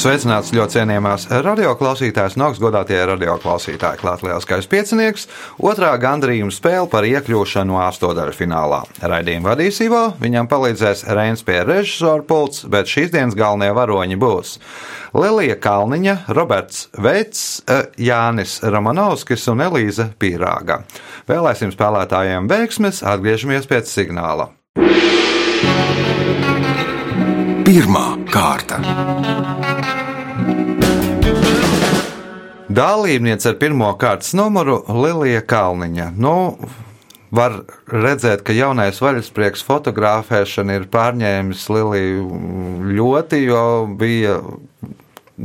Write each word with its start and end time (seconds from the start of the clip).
Sveicināts 0.00 0.48
ļoti 0.56 0.78
cienījamās 0.78 1.26
radioklausītājas, 1.44 2.38
no 2.40 2.46
augstgadātie 2.48 2.96
radioklausītāji, 3.04 3.98
klāt 4.00 4.22
lielskais 4.24 4.64
piecinieks, 4.70 5.26
otrā 5.60 5.90
gandrījuma 6.00 6.54
spēle 6.56 6.88
par 6.88 7.04
iekļūšanu 7.04 7.76
astodaļu 7.84 8.32
finālā. 8.32 8.78
Raidījumu 9.04 9.50
vadīs 9.50 9.82
Ivo, 9.84 10.06
viņam 10.22 10.48
palīdzēs 10.48 11.04
Reins 11.12 11.44
pie 11.44 11.58
režisora 11.68 12.24
pults, 12.24 12.64
bet 12.64 12.88
šīs 12.88 13.12
dienas 13.12 13.36
galvenie 13.36 13.74
varoņi 13.76 14.16
būs 14.24 14.56
Lelija 15.20 15.58
Kalniņa, 15.60 16.16
Roberts 16.32 16.86
Veits, 16.96 17.60
eh, 17.68 17.92
Jānis 18.00 18.62
Romanovskis 18.64 19.44
un 19.52 19.60
Elīza 19.68 20.14
Pīrāga. 20.16 20.80
Vēlēsim 21.28 21.76
spēlētājiem 21.76 22.48
veiksmes, 22.48 23.04
atgriežamies 23.04 23.68
pēc 23.68 23.92
signāla. 23.92 24.48
Pirmā 27.68 28.06
kārta. 28.32 29.59
Dalībniece 32.70 33.50
ar 33.50 33.56
pirmā 33.58 33.88
kārtas 33.98 34.30
numuru 34.38 34.76
Lilija 34.94 35.40
Kalniņa. 35.42 36.12
Nu, 36.22 36.34
var 37.34 37.56
redzēt, 37.90 38.44
ka 38.46 38.54
jaunais 38.54 39.00
vaļasprieks 39.02 39.64
fotografēšana 39.66 40.76
ir 40.78 40.86
pārņēmis 40.92 41.64
Liliju 41.74 42.40
ļoti, 42.94 43.42
jo 43.48 43.64
bija 43.98 44.38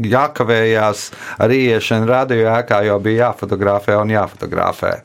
jākavējās 0.05 1.07
ar 1.41 1.53
ieiešanu 1.55 2.09
radio 2.09 2.49
ēkā, 2.59 2.83
jo 2.85 2.99
bija 3.01 3.29
jāfotografē 3.29 3.97
un 4.01 4.13
jāfotografē. 4.13 4.97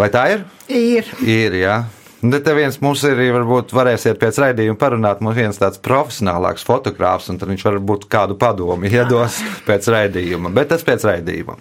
Vai 0.00 0.10
tā 0.10 0.24
ir? 0.34 0.48
Ir. 0.66 1.14
Ir, 1.22 1.60
jā. 1.62 1.82
Nu, 2.24 2.38
te 2.40 2.54
viens 2.56 2.78
mums 2.80 3.02
ir, 3.04 3.18
varbūt 3.34 3.74
varēsiet 3.76 4.16
pēc 4.16 4.38
raidījuma 4.40 4.78
parunāt, 4.80 5.18
mums 5.20 5.36
viens 5.36 5.58
tāds 5.60 5.76
profesionālāks 5.84 6.64
fotogrāfs, 6.64 7.26
un 7.28 7.36
tad 7.36 7.50
viņš 7.52 7.64
varbūt 7.66 8.06
kādu 8.08 8.38
padomu 8.40 8.88
iedos 8.88 9.42
pēc 9.68 9.90
raidījuma, 9.92 10.48
bet 10.56 10.70
tas 10.72 10.86
pēc 10.86 11.04
raidījuma. 11.04 11.58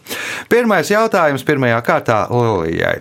Pirmais 0.47 0.88
jautājums 0.94 1.44
pirmajā 1.44 1.81
kārtā 1.84 2.22
Lilijai. 2.31 2.95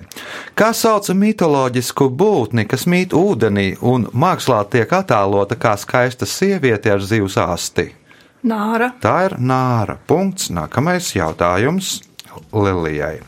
Kā 0.58 0.72
sauc 0.74 1.06
mitoloģisku 1.14 2.10
būtni, 2.10 2.66
kas 2.66 2.88
mīt 2.90 3.14
ūdenī 3.14 3.68
un 3.78 4.10
mākslā 4.10 4.64
tiek 4.72 4.98
attēlota 4.98 5.54
kā 5.54 5.76
skaista 5.78 6.26
sieviete 6.26 6.90
ar 6.90 7.06
zivs 7.06 7.38
asti? 7.38 7.92
Nāra. 8.42 8.90
Tā 8.98 9.16
ir 9.28 9.38
nāra. 9.38 10.00
Punkts. 10.10 10.50
Nākamais 10.50 11.14
jautājums 11.14 12.00
Lilijai. 12.50 13.20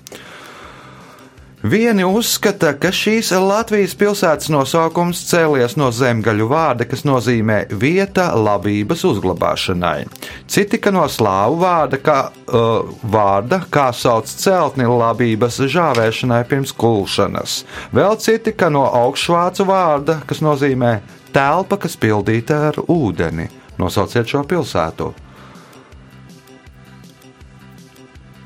Vieni 1.64 2.04
uzskata, 2.04 2.74
ka 2.76 2.90
šīs 2.92 3.30
Latvijas 3.40 3.94
pilsētas 3.96 4.50
nosaukums 4.52 5.22
cēlies 5.30 5.78
no 5.80 5.86
zemgaļu 5.96 6.44
vārda, 6.50 6.84
kas 6.84 7.06
nozīmē 7.08 7.62
vieta 7.80 8.26
labības 8.36 9.00
uzglabāšanai. 9.08 10.04
Citi, 10.44 10.76
ka 10.76 10.92
no 10.92 11.06
slāvu 11.08 11.56
vārda, 11.62 12.00
kā, 12.04 12.16
uh, 12.28 12.90
vārda, 13.08 13.62
kā 13.72 13.86
sauc 13.96 14.28
celtni 14.28 14.84
labības 14.84 15.62
žāvēšanai 15.72 16.42
pirms 16.50 16.74
kulšanas. 16.76 17.56
Vēl 17.96 18.18
citi, 18.20 18.52
ka 18.52 18.68
no 18.68 18.84
augšvācu 18.84 19.64
vārda, 19.64 20.18
kas 20.28 20.44
nozīmē 20.44 20.98
telpa, 21.32 21.80
kas 21.80 21.96
pildīta 21.96 22.60
ar 22.74 22.82
ūdeni. 22.84 23.48
Nosauciet 23.80 24.28
šo 24.28 24.44
pilsētu. 24.52 25.14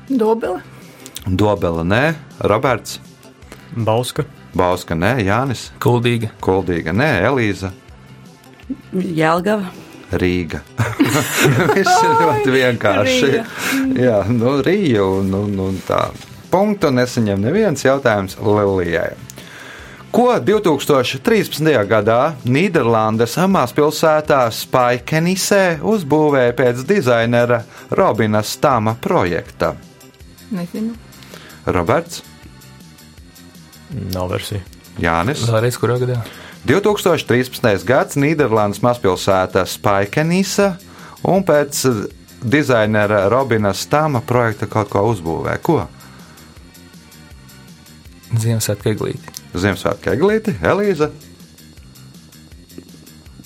Dobele. 0.07 0.63
Dobela 1.27 1.83
nē, 1.83 2.03
Roberts, 2.47 3.01
Bauska, 3.75 4.25
Bauska 4.57 4.97
nē, 4.97 5.19
Jānis, 5.27 5.69
Kuldīga, 5.81 6.31
Kuldīga 6.41 6.93
nē, 6.95 7.09
Elīza. 7.29 7.71
Jēlgava. 8.93 9.69
Rīga. 10.09 10.63
Viss 11.75 12.01
ir 12.01 12.13
ļoti 12.17 12.53
vienkārši. 12.55 13.29
Rīga. 13.29 13.43
Jā, 14.01 14.19
nu, 14.33 14.57
Rīga 14.65 15.05
un, 15.05 15.33
un, 15.37 15.57
un 15.67 15.81
tā. 15.85 16.07
Punktu 16.49 16.89
nesaņem 16.89 17.43
neviens 17.45 17.85
jautājums 17.85 18.39
Lilijai. 18.41 19.11
Ko 20.09 20.31
2013. 20.41 21.67
gadā 21.85 22.33
Nīderlandes 22.49 23.35
mazpilsētā 23.53 24.39
Spaikenīsē 24.57 25.61
uzbūvēja 25.85 26.55
pēc 26.57 26.81
dizainera 26.89 27.61
Robina 27.93 28.41
Stama 28.41 28.95
projekta? 28.97 29.75
Nezinu. 30.49 30.95
Roberts, 31.69 32.23
nav 33.89 34.29
versija. 34.33 34.61
Jānis. 34.99 35.45
Vēlreiz, 35.47 35.77
kurā 35.79 35.97
gadā? 36.01 36.19
2013. 36.67 37.85
gads 37.87 38.17
Nīderlandes 38.19 38.81
mazpilsēta 38.83 39.63
Spaikenīsa 39.69 40.73
un 41.29 41.45
pēc 41.47 41.85
dizainera 42.43 43.25
Robina 43.31 43.71
Stama 43.73 44.21
projekta 44.25 44.67
kaut 44.71 44.91
ko 44.91 45.05
uzbūvē. 45.13 45.55
Ko? 45.63 45.79
Ziemassvētku 48.35 48.91
eglīti. 48.91 49.35
Ziemassvētku 49.55 50.13
eglīti, 50.13 50.55
Elīza. 50.61 51.09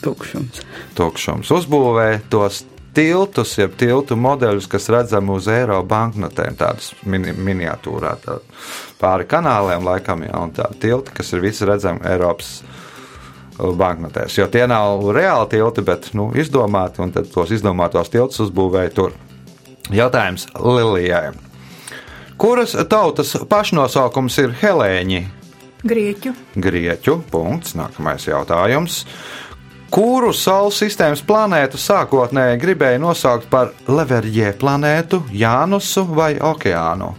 Tukšums. 0.03 0.59
Tukšums 0.97 1.51
uzbūvē 1.55 2.07
tos 2.33 2.63
tiltus, 2.95 3.55
jeb 3.57 3.75
tiltu 3.79 4.17
modeļus, 4.19 4.67
kas 4.71 4.89
redzami 4.93 5.33
uz 5.35 5.49
eiro 5.51 5.79
banknotēm, 5.87 6.55
tādas 6.59 6.91
mini, 7.09 7.33
miniatūrā, 7.33 8.15
tā, 8.23 8.37
pāri 9.01 9.27
kanāliem, 9.29 9.85
laikam, 9.85 10.23
jā, 10.27 10.33
un 10.39 10.53
tādi 10.55 10.79
tilti, 10.87 11.15
kas 11.17 11.33
ir 11.33 11.43
visi 11.43 11.67
redzami 11.69 12.05
Eiropas 12.09 12.55
uh, 12.61 13.71
banknotēs. 13.77 14.37
Jo 14.39 14.47
tie 14.51 14.65
nav 14.69 15.05
reāli 15.15 15.51
tilti, 15.55 15.85
bet 15.85 16.11
nu, 16.17 16.31
izdomāti, 16.37 17.03
un 17.03 17.13
tos 17.13 17.53
izdomātos 17.53 18.13
tiltus 18.13 18.45
uzbūvēja 18.47 18.93
tur. 18.95 19.17
Jautājums 19.91 20.47
Lilijai. 20.55 21.33
Kuras 22.39 22.73
tautas 22.89 23.35
pašnosaukums 23.49 24.37
ir 24.41 24.53
Helēņi? 24.61 25.23
Grieķu. 25.83 26.31
Grieķu. 26.55 27.17
Punkts. 27.31 27.75
Nākamais 27.75 28.23
jautājums. 28.27 29.03
Kuru 29.93 30.31
Saules 30.33 30.79
sistēmas 30.81 31.21
planētu 31.21 31.77
sākotnēji 31.77 32.57
gribēja 32.63 32.97
nosaukt 32.97 33.45
par 33.51 33.75
Leverģē 33.85 34.55
planētu, 34.57 35.19
Jānusu 35.37 36.07
vai 36.17 36.31
Okeānu? 36.41 37.11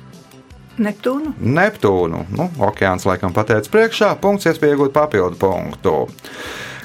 Neptūnu. 0.82 1.36
Neptūnu. 1.38 2.24
Nu, 2.34 2.48
okeāns 2.66 3.06
laikam 3.06 3.30
pateica 3.36 3.70
priekšā, 3.70 4.08
punkts, 4.18 4.48
iespēja 4.50 4.74
iegūt 4.74 4.90
papildu 4.96 5.38
punktu. 5.38 5.92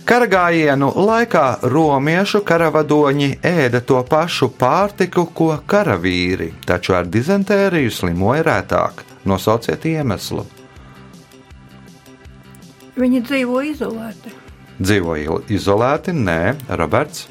Karagājienu 0.06 0.92
laikā 0.94 1.46
romiešu 1.74 2.44
karavadoņi 2.46 3.32
ēda 3.50 3.82
to 3.82 4.04
pašu 4.06 4.52
pārtiku, 4.62 5.26
ko 5.34 5.56
karavīri, 5.66 6.52
taču 6.70 6.94
ar 7.00 7.10
dizentēriju 7.10 7.96
slimoja 7.98 8.46
rētāk. 8.46 9.02
Nosauciet 9.26 9.90
iemeslu. 9.90 10.46
Viņi 13.00 13.24
dzīvo 13.26 13.64
izolēti. 13.72 14.39
Dzīvoja 14.80 15.42
izolēti, 15.52 16.14
nē, 16.16 16.56
Roberts. 16.80 17.28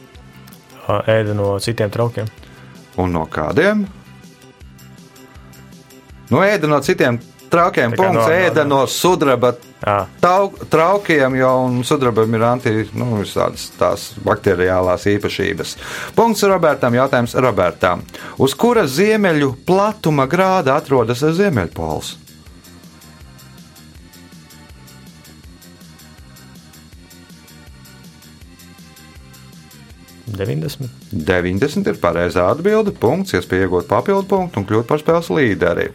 Ēda 0.89 1.35
no 1.37 1.55
citiem 1.61 1.91
traukiem. 1.93 2.29
Un 2.99 3.13
no 3.13 3.25
kādiem? 3.31 3.87
Nu, 6.29 6.43
ēda 6.45 6.69
no 6.69 6.81
citiem 6.85 7.19
traukiem. 7.49 7.95
Punkts, 7.97 8.15
no- 8.15 8.27
no- 8.27 8.29
ēda 8.29 8.65
no 8.69 8.83
sudraba 8.87 9.55
tau, 10.21 10.53
traukiem, 10.69 11.37
jo 11.39 11.53
sudrabam 11.85 12.35
ir 12.35 12.43
anti, 12.43 12.73
nu, 12.93 13.23
visādas 13.23 13.71
tās 13.79 14.11
bakteriālās 14.25 15.07
īpašības. 15.09 15.77
Punkts 16.15 16.43
Robertam, 16.43 16.93
jautājums 16.95 17.35
Robertam. 17.41 18.03
Uz 18.39 18.55
kura 18.55 18.85
ziemeļu 18.85 19.55
platuma 19.65 20.27
grāda 20.27 20.77
atrodas 20.77 21.21
Ziemeļpols?- 21.23 22.17
90. 30.39 30.91
90 31.13 31.93
ir 31.93 32.03
pareizā 32.03 32.49
atbilde. 32.53 32.95
Punkts, 32.95 33.37
iespēja 33.39 33.67
iegūt 33.67 33.91
papildu 33.91 34.27
punktu 34.31 34.63
un 34.63 34.69
kļūt 34.69 34.89
par 34.91 35.03
spēles 35.03 35.33
līderi. 35.35 35.91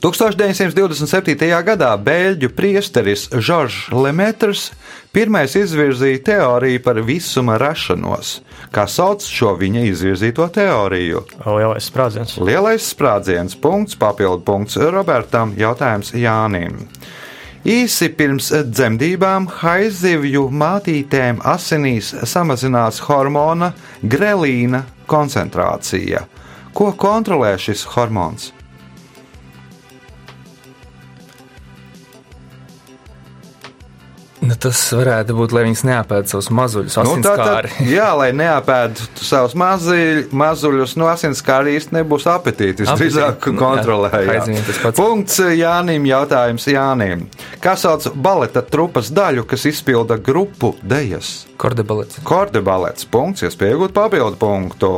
1927. 0.00 1.36
gadā 1.66 1.90
beļģu 2.00 2.48
priesteris 2.56 3.26
Žoržs 3.34 3.90
Lemetrs 3.92 4.70
pirmais 5.12 5.52
izvirzīja 5.58 6.22
teoriju 6.24 6.80
par 6.84 7.02
visuma 7.04 7.58
rašanos. 7.60 8.38
Kā 8.72 8.86
sauc 8.88 9.26
šo 9.26 9.52
viņa 9.60 9.84
izvirzīto 9.90 10.46
teoriju? 10.54 11.24
Lielais 11.44 11.90
sprādziens. 11.90 12.38
Lielais 12.40 12.86
sprādziens, 12.94 13.58
punkts, 13.60 13.98
papildu 14.00 14.40
punkts 14.46 14.80
Robertam, 14.80 15.52
jautājums 15.58 16.14
Jānim. 16.16 16.86
Īsi 17.60 18.06
pirms 18.16 18.46
dzemdībām 18.72 19.44
haizzivju 19.60 20.46
mātītēm 20.48 21.42
asinīs 21.44 22.14
samazinās 22.24 23.02
hormona 23.04 23.74
grelīna 24.00 24.80
koncentrācija. 25.10 26.22
Ko 26.72 26.88
kontrolē 26.96 27.58
šis 27.60 27.84
hormons? 27.92 28.54
Nu, 34.40 34.54
tas 34.56 34.78
varētu 34.96 35.34
būt, 35.36 35.52
lai 35.52 35.66
viņas 35.66 35.82
neapēd 35.84 36.30
savus 36.30 36.46
mazuļus, 36.56 36.94
Nu, 37.04 37.16
tā 37.20 37.34
asinskāri. 37.34 37.72
tad, 37.76 37.88
jā, 37.98 38.06
lai 38.16 38.30
neapēd 38.32 39.02
savus 39.20 39.52
mazuļ, 39.60 40.22
mazuļus, 40.32 40.94
no 40.96 41.10
asinskāra 41.12 41.68
īsti 41.74 41.98
nebūs 41.98 42.24
apetītis. 42.32 42.88
Apetīti, 42.88 43.18
Drīzāk 43.18 43.50
nu, 43.52 43.58
kontrolē. 43.60 44.08
jā, 44.14 44.22
jā. 44.24 44.36
aizvien 44.38 44.64
tas 44.64 44.78
pats. 44.80 44.96
Punkts 44.96 45.36
Jānim. 45.58 46.06
Jautājums 46.08 46.64
Jānim. 46.72 47.26
Kā 47.60 47.74
sauc 47.76 48.06
baleta 48.16 48.62
trupas 48.64 49.10
daļu, 49.12 49.44
kas 49.50 49.66
izpilda 49.68 50.16
grupu 50.16 50.72
dejas? 50.80 51.42
Kordebalets. 51.60 52.22
Kordebalets. 52.24 53.04
Punkts, 53.12 53.44
iespējot 53.44 53.92
papildu 53.92 54.40
punktu. 54.40 54.94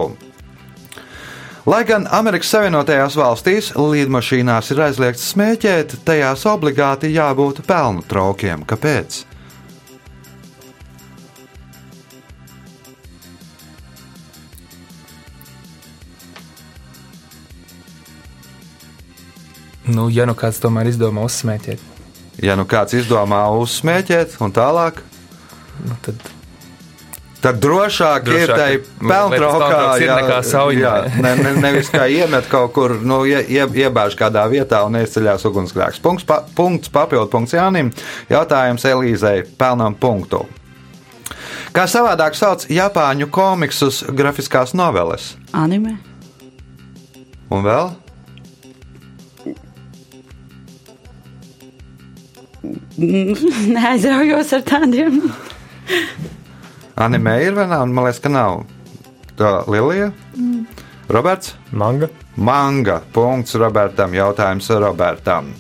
Lai 1.67 1.83
gan 1.87 2.07
Amerikas 2.11 2.49
Savienotajās 2.55 3.15
valstīs 3.19 3.73
lidmašīnās 3.79 4.71
ir 4.75 4.81
aizliegts 4.87 5.29
smēķēt, 5.35 5.99
tajās 6.07 6.47
obligāti 6.51 7.11
jābūt 7.15 7.61
pelnu 7.69 8.03
traukiem. 8.11 8.65
Kāpēc? 8.67 9.21
Nu, 19.91 20.07
ja 20.13 20.27
nu 20.29 20.37
kāds 20.39 20.61
tomēr 20.63 20.93
izdomā 20.93 21.25
uzsmēķēt, 21.27 21.89
Ja 22.41 22.55
nu 22.57 22.65
kāds 22.65 22.95
izdomā 22.97 23.43
uzsmēķēt, 23.61 24.39
un 24.41 24.55
tālāk, 24.57 25.03
nu, 25.85 25.97
tad 26.05 26.17
tad 27.43 27.59
drošāk, 27.59 28.23
Drošāk 28.25 28.39
ir 28.39 28.53
tai 28.55 28.71
pelntraukā. 29.03 29.29
lai 29.29 29.39
tas 29.39 29.59
pelntrauks 29.59 30.01
ir 30.01 30.11
nekā 30.15 30.39
sauņa. 30.47 30.81
jā, 30.81 31.23
ne, 31.23 31.33
ne, 31.43 31.53
nevis 31.61 31.91
kā 31.93 32.07
iemet 32.09 32.47
kaut 32.49 32.73
kur, 32.73 32.95
nu, 33.03 33.25
ie, 33.27 33.43
ie, 33.51 33.67
iebāž 33.83 34.15
kādā 34.19 34.47
vietā 34.49 34.85
un 34.87 34.97
ieceļās 35.01 35.45
ugunsgrēks. 35.51 36.01
Punkts, 36.01 36.25
pa, 36.25 36.41
punkts 36.55 36.89
papildu 36.89 37.29
punkts 37.35 37.53
Jānim. 37.59 37.91
Jautājums 38.31 38.87
Elīzei 38.87 39.43
pelnām 39.59 39.99
punktu. 39.99 40.45
Kā 41.75 41.89
savādāk 41.91 42.39
sauc 42.39 42.65
Japāņu 42.71 43.27
komiksus, 43.33 44.05
grafiskās 44.09 44.73
noveles? 44.79 45.33
Anime. 45.53 45.99
Un 47.51 47.67
vēl? 47.67 47.91
Neaizraujos 53.77 54.53
ar 54.57 54.67
tādiem. 54.67 55.21
Anime 56.95 57.39
ir 57.43 57.57
vai 57.57 57.67
nav? 57.67 57.87
Man 57.89 58.05
liekas, 58.07 58.21
ka 58.23 58.31
nav. 58.33 58.65
Tā 59.39 59.63
Lilija? 59.71 60.13
Roberts? 61.13 61.55
Manga. 61.71 62.09
Manga. 62.37 63.01
Punkts 63.13 63.55
Robertam. 63.59 64.15
Jautājums 64.15 64.71
Robertam. 64.81 65.51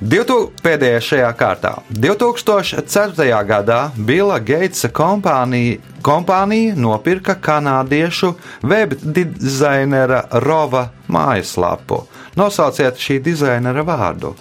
2000 0.00 0.62
pēdējā 0.62 1.00
šajā 1.02 1.30
kārtā. 1.34 1.72
2004. 1.90 3.26
gadā 3.48 3.80
Bila 3.96 4.38
Geitsa 4.38 4.92
kompānija, 4.94 5.80
kompānija 6.06 6.76
nopirka 6.78 7.34
kanādiešu 7.34 8.36
webdizainera 8.62 10.22
Rova 10.44 10.88
mājaslapu. 11.10 12.04
Nosauciet 12.38 13.00
šī 13.02 13.18
dizainera 13.24 13.82
vārdu. 13.82 14.36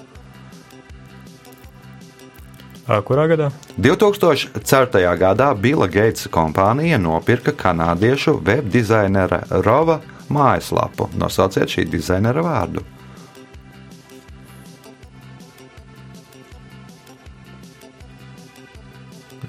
Kurā 2.88 3.26
gadā? 3.28 3.50
2004. 3.76 5.02
gadā 5.20 5.50
Bila 5.60 5.90
Geitsa 5.92 6.30
kompānija 6.32 6.96
nopirka 6.98 7.52
kanādiešu 7.52 8.38
webdizainera 8.40 9.42
Rova 9.66 10.00
mājaslapu. 10.32 11.10
Nosauciet 11.20 11.68
šī 11.74 11.84
dizainera 11.92 12.46
vārdu. 12.46 12.86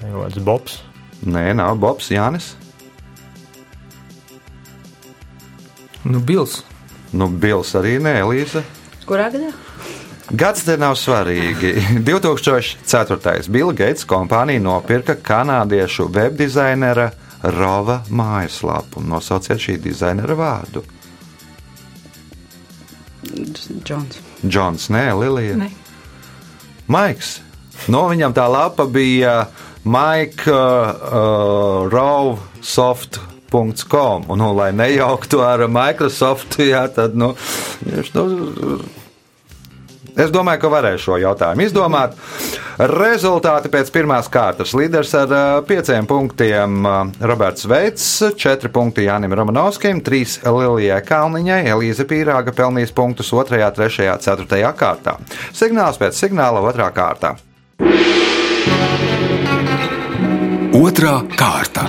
Vārds 0.03 0.43
Bobs. 0.43 0.81
Nē, 1.23 1.53
nav 1.55 1.77
Bobs 1.79 2.11
Jānis. 2.11 2.53
nu, 6.03 6.19
bils. 6.19 6.63
Nu, 7.11 7.27
Bils 7.29 7.73
arī 7.75 7.97
nē, 8.01 8.19
Elīze. 8.23 8.63
Kurā 9.07 9.29
gadā? 9.33 9.49
Gads 10.29 10.63
te 10.63 10.77
nav 10.77 10.95
svarīgi. 10.95 11.73
2004. 12.05 13.49
Bila 13.49 13.73
Geits 13.73 14.05
kompānija 14.05 14.61
nopirka 14.61 15.15
kanādiešu 15.15 16.05
webdizainera 16.13 17.09
Rova 17.43 18.03
mājaslapu. 18.09 19.01
Nosauciet 19.01 19.59
šī 19.63 19.77
dizainera 19.81 20.35
vārdu. 20.37 20.83
Džons. 23.85 24.17
Džons, 24.45 24.89
nē, 24.93 25.13
Lilija. 25.19 25.55
Ne. 25.59 25.69
Maiks. 26.87 27.39
No 27.87 28.09
viņam 28.11 28.33
tā 28.35 28.47
lapa 28.51 28.85
bija 28.85 29.45
Maika 29.83 30.93
uh, 30.93 31.89
Rovsoft.com. 31.89 34.23
Un, 34.27 34.37
nu, 34.37 34.53
lai 34.57 34.71
nejauktu 34.75 35.41
ar 35.45 35.67
Microsoft, 35.71 36.59
jā, 36.73 36.87
tad, 36.93 37.15
nu, 37.17 37.35
viņš, 37.85 38.13
nu, 38.17 38.23
es 40.19 40.33
domāju, 40.33 40.61
ka 40.63 40.71
varēšu 40.75 41.05
šo 41.05 41.17
jautājumu 41.23 41.65
izdomāt. 41.65 42.15
Rezultāti 42.79 43.71
pēc 43.71 43.91
pirmās 43.91 44.29
kārtas. 44.31 44.71
Līderis 44.77 45.11
ar 45.19 45.33
pieciem 45.67 46.07
punktiem 46.07 46.87
Roberts 47.19 47.67
Veits, 47.67 48.07
četri 48.39 48.71
punkti 48.71 49.07
Jānim 49.07 49.35
Romanovskim, 49.35 49.99
trīs 50.05 50.37
Lilijai 50.45 51.01
Kalniņai, 51.07 51.61
Elīze 51.73 52.07
Pīrāga 52.07 52.55
pelnīs 52.55 52.95
punktus 52.95 53.33
2, 53.35 53.71
3, 53.75 54.15
4 54.23 54.73
kārtā. 54.79 55.17
Signāls 55.51 55.99
pēc 55.99 56.15
signāla 56.23 56.63
otrā 56.63 56.91
kārtā. 56.95 57.35
Otra 60.79 61.19
kārta. 61.35 61.83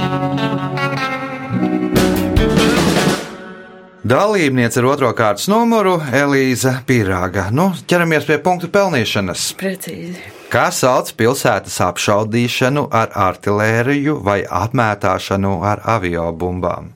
Dalībniece 4.11 4.81
ar 4.81 4.87
otro 4.91 5.09
kārtas 5.15 5.45
numuru 5.47 5.93
Elīza 6.11 6.73
Pīrāga. 6.87 7.45
Nu, 7.55 7.69
ķeramies 7.87 8.25
pie 8.27 8.41
punktu 8.43 8.67
pelnīšanas. 8.75 9.45
Precīzi. 9.61 10.25
Kā 10.51 10.65
sauc 10.75 11.13
pilsētas 11.15 11.77
apšaudīšanu 11.87 12.89
ar 12.91 13.13
artēriju 13.15 14.17
vai 14.27 14.41
apmētāšanu 14.43 15.53
ar 15.63 15.85
aviobumbām? 15.95 16.91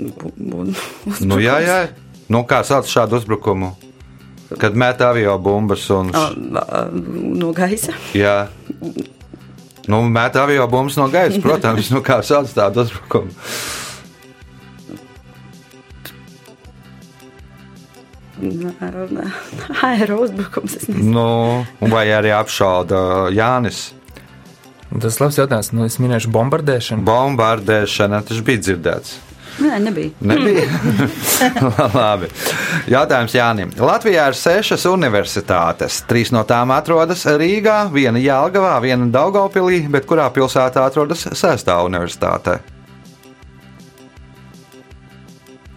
Bu, 0.00 0.34
bu, 0.34 0.66
Nu, 1.22 1.38
jā, 1.38 1.60
jā. 1.62 1.78
Nu, 2.26 2.42
kā 2.42 2.64
sauc 2.66 2.90
šādu 2.90 3.22
uzbrukumu? 3.22 3.76
Kad 4.58 4.74
met 4.74 4.98
avio 5.06 5.38
bumbas 5.38 5.86
un. 5.94 6.10
No 7.38 7.54
gaisa. 7.54 7.94
Jā. 8.10 8.48
Nu, 9.86 10.02
met 10.02 10.34
avio 10.34 10.66
bumbas 10.66 10.98
no 10.98 11.06
gaisa, 11.12 11.38
protams, 11.44 11.94
nu, 11.94 12.02
kā 12.02 12.24
sauc 12.26 12.50
tādu 12.58 12.88
uzbrukumu. 12.88 13.30
Aero 19.82 20.20
uzbrukums. 20.24 20.76
es 20.76 20.88
nezinu. 20.88 21.12
Nu, 21.14 21.28
un 21.80 21.92
vai 21.92 22.06
arī 22.14 22.32
apšauda 22.36 23.28
Jānis. 23.34 23.88
Un 24.88 25.02
Tas 25.04 25.18
ir 25.18 25.26
labs 25.26 25.36
jautājums. 25.36 25.72
Nu, 25.76 25.84
es 25.84 25.98
minēšu 26.00 26.30
bombardēšanu. 26.32 27.04
Bombardēšana, 27.04 28.22
tas 28.28 28.38
bija 28.44 28.62
dzirdēts. 28.64 29.18
Nē, 29.58 29.78
nebija. 29.82 30.12
Nebija. 30.22 30.62
Labi. 31.98 32.28
Jautājums 32.86 33.34
Jānim. 33.34 33.72
Latvijā 33.74 34.28
ir 34.30 34.36
sešas 34.38 34.86
universitātes. 34.86 35.98
Trīs 36.08 36.30
no 36.30 36.44
tām 36.46 36.70
atrodas 36.70 37.26
Rīgā, 37.26 37.80
viena 37.90 38.22
Jālgavā, 38.22 38.76
viena 38.84 39.08
Daugopilī, 39.12 39.82
bet 39.90 40.06
kurā 40.06 40.28
pilsētā 40.30 40.86
atrodas 40.86 41.26
sestā 41.34 41.80
universitāte? 41.82 42.60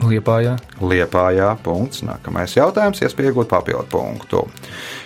Liepājā. 0.02 0.56
Liepājā. 0.82 1.52
Punkts. 1.62 2.02
Nākamais 2.06 2.56
jautājums, 2.58 3.02
iespējot 3.06 3.50
papildu 3.52 3.86
punktu. 3.92 4.44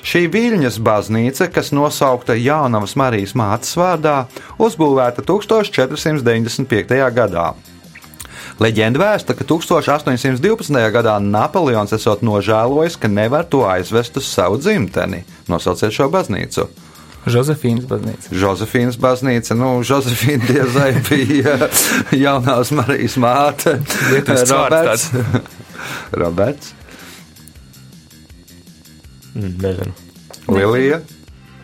Šī 0.05 0.25
Viļņas 0.31 0.79
baznīca, 0.83 1.49
kas 1.51 1.73
nosaukta 1.75 2.37
Jaunavas 2.39 2.95
Marijas 2.99 3.35
mātes 3.35 3.75
vārdā, 3.79 4.25
uzbūvēta 4.61 5.25
1495. 5.27 6.99
gadā. 7.15 7.53
Leģenda 8.55 9.01
vēsta, 9.01 9.35
ka 9.35 9.43
1812. 9.43 10.79
gadā 10.95 11.17
Napoleons 11.19 11.91
esot 11.95 12.21
nožēlojis, 12.23 12.95
ka 12.95 13.11
nevar 13.11 13.43
to 13.51 13.65
aizvest 13.67 14.15
uz 14.21 14.29
savu 14.31 14.61
dzimteni. 14.61 15.25
Nosauciet 15.51 15.91
šo 15.91 16.07
baznīcu. 16.13 16.69
Josefīnas 17.25 17.87
baznīca. 17.89 18.31
Josefīnas 18.37 18.97
baznīca, 19.01 19.57
nu, 19.57 19.71
Josefīna 19.85 20.45
diezai 20.45 20.91
bija 21.09 21.69
jaunās 22.13 22.71
Marijas 22.75 23.17
māte. 23.21 23.77
Lietuvas 24.11 24.45
Roberts. 24.51 25.09
Roberts. 26.13 26.73
Mm, 29.35 29.55
Nezinu. 29.59 29.93
Lilija. 30.53 31.01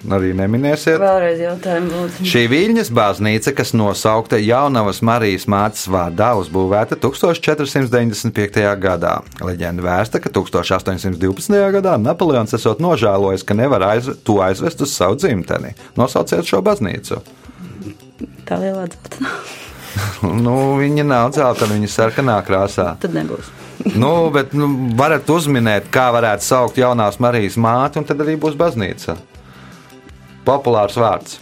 Arī 0.09 0.31
neminēsiet. 0.37 0.97
Vēlreiz 1.01 1.41
jautājumu, 1.43 1.91
lūdzu. 1.93 2.27
Šī 2.31 2.43
Viļņas 2.51 2.91
baznīca, 2.95 3.53
kas 3.57 3.73
nosaukta 3.77 4.39
Jaunavas 4.41 5.01
Marijas 5.05 5.47
mātes 5.51 5.85
vārdā, 5.91 6.31
uzbūvēta 6.41 6.97
1495. 7.01 8.65
gadā. 8.81 9.15
Leģenda 9.43 9.85
vēsta, 9.85 10.21
ka 10.23 10.33
1812. 10.33 11.57
gadā 11.77 11.97
Napoleons 12.01 12.57
esot 12.57 12.81
nožēlojis, 12.83 13.45
ka 13.45 13.57
nevar 13.57 13.85
aiz, 13.93 14.09
to 14.25 14.41
aizvest 14.43 14.81
uz 14.85 14.95
savu 14.95 15.19
dzimteni. 15.21 15.75
Nosauciet 15.99 16.47
šo 16.49 16.63
baznīcu. 16.65 17.21
Tā 18.47 18.61
lielā 18.61 18.87
dzeltenā. 18.91 19.35
Nu, 20.21 20.77
viņa 20.79 21.03
nav 21.03 21.33
dzeltena, 21.35 21.75
viņa 21.75 21.87
ir 21.87 21.91
sarkanā 21.91 22.37
krāsā. 22.47 22.93
Tad 23.01 23.11
nebūs. 23.11 23.49
nu, 24.01 24.29
bet 24.33 24.53
nu, 24.57 24.69
varat 24.97 25.29
uzminēt, 25.29 25.89
kā 25.93 26.09
varētu 26.15 26.45
saukt 26.45 26.79
jaunās 26.79 27.19
Marijas 27.19 27.57
māti, 27.59 27.99
un 27.99 28.07
tad 28.07 28.21
arī 28.23 28.37
būs 28.39 28.57
baznīca. 28.59 29.17
Populārs 30.45 30.97
vārds. 30.97 31.39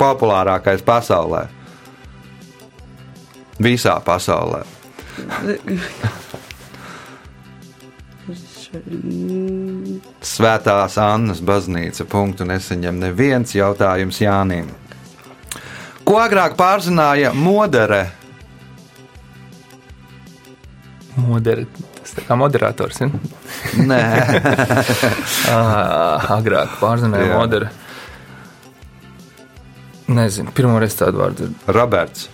Populārākais 0.00 0.82
pasaulē. 0.86 1.46
Visā 3.60 3.98
pasaulē. 4.04 4.62
Svētās 10.22 10.94
Annas 11.02 11.40
baznīca. 11.42 12.06
Punktu 12.06 12.46
neseņem 12.46 13.00
neviens 13.02 13.54
jautājums 13.56 14.20
Jānim. 14.22 14.68
Ko 16.06 16.20
agrāk 16.22 16.54
pārzināja 16.58 17.32
modere? 17.34 18.04
Moderi, 21.18 21.66
tas 22.10 22.18
tā 22.18 22.26
kā 22.26 22.36
moderators. 22.38 23.00
Ja? 23.00 23.08
Nē, 23.86 24.00
Ah, 25.54 26.26
agrāk 26.36 26.76
pārzināja 26.82 27.38
moderi. 27.38 27.70
Nezinu, 30.10 30.50
pirmo 30.54 30.78
reizi 30.82 30.98
tādu 31.04 31.22
vārdu 31.22 31.44
dzirdu. 31.44 31.72
Roberts. 31.76 32.28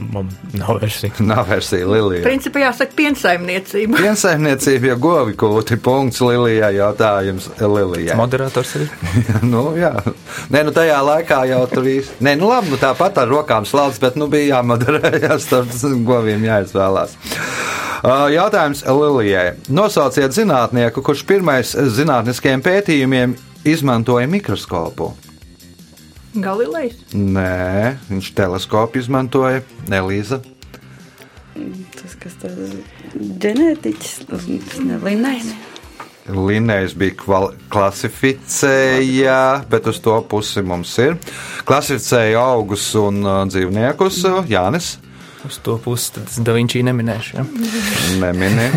Man 0.00 0.28
nav 0.56 0.78
versija. 0.80 1.12
Nav 1.30 1.48
versija 1.50 1.84
Lilija. 1.88 2.22
Principā 2.24 2.62
jāsaka 2.62 2.94
piensaimniecība. 2.96 3.98
Piensaimniecība, 4.04 4.92
ja 4.92 4.96
govi 5.00 5.34
kūti, 5.40 5.76
punkts 5.82 6.22
Lilijai, 6.24 6.70
jautājums 6.78 7.50
Lilijai. 7.60 8.16
Moderators 8.16 8.72
arī. 8.78 8.86
nu, 9.44 9.64
jā. 9.76 9.92
Nē, 10.52 10.62
nu 10.68 10.72
tajā 10.76 11.00
laikā 11.04 11.42
jau 11.50 11.60
tur 11.72 11.84
viss. 11.88 12.14
Nē, 12.24 12.36
nu 12.40 12.48
labi, 12.52 12.72
nu 12.72 12.80
tāpat 12.80 13.20
ar 13.24 13.28
rokām 13.32 13.68
slauc, 13.68 13.98
bet 14.00 14.16
nu 14.20 14.30
bija 14.32 14.56
jāmoderējās, 14.60 15.48
starp 15.50 15.74
goviem 16.08 16.48
jāizvēlās. 16.48 17.18
Jautājums 18.04 18.80
Lilijai. 18.86 19.56
Nosauciet 19.68 20.32
zinātnieku, 20.32 21.02
kurš 21.04 21.24
pirmais 21.28 21.74
zinātniskiem 21.76 22.62
pētījumiem 22.64 23.34
izmantoja 23.68 24.28
mikroskopu. 24.30 25.10
Galilejs. 26.40 26.94
Nē, 27.12 27.96
viņš 28.08 28.30
teleskopu 28.38 29.02
izmantoja. 29.02 29.60
Elīza. 29.90 30.38
Tas, 31.98 32.14
kas 32.22 32.38
tas 32.40 32.54
ģenētiķis, 33.42 34.14
tas 34.30 34.46
nelinājs. 34.80 35.50
Linējs 36.30 36.94
bija 36.94 37.16
kval- 37.18 37.52
klasificēja, 37.72 39.64
bet 39.68 39.88
uz 39.90 39.98
to 40.00 40.14
pusi 40.30 40.62
mums 40.62 40.92
ir. 41.02 41.18
Klasificēja 41.66 42.38
augus 42.54 42.86
un 42.94 43.20
dzīvniekus. 43.50 44.22
Jānis 44.48 44.94
Uz 45.46 45.58
to 45.64 45.78
pusi 45.80 46.12
tad 46.16 46.28
es 46.28 46.36
Da 46.44 46.52
Vinci 46.52 46.82
neminēšu. 46.84 47.36
Ja? 47.38 47.44
nemini. 48.20 48.68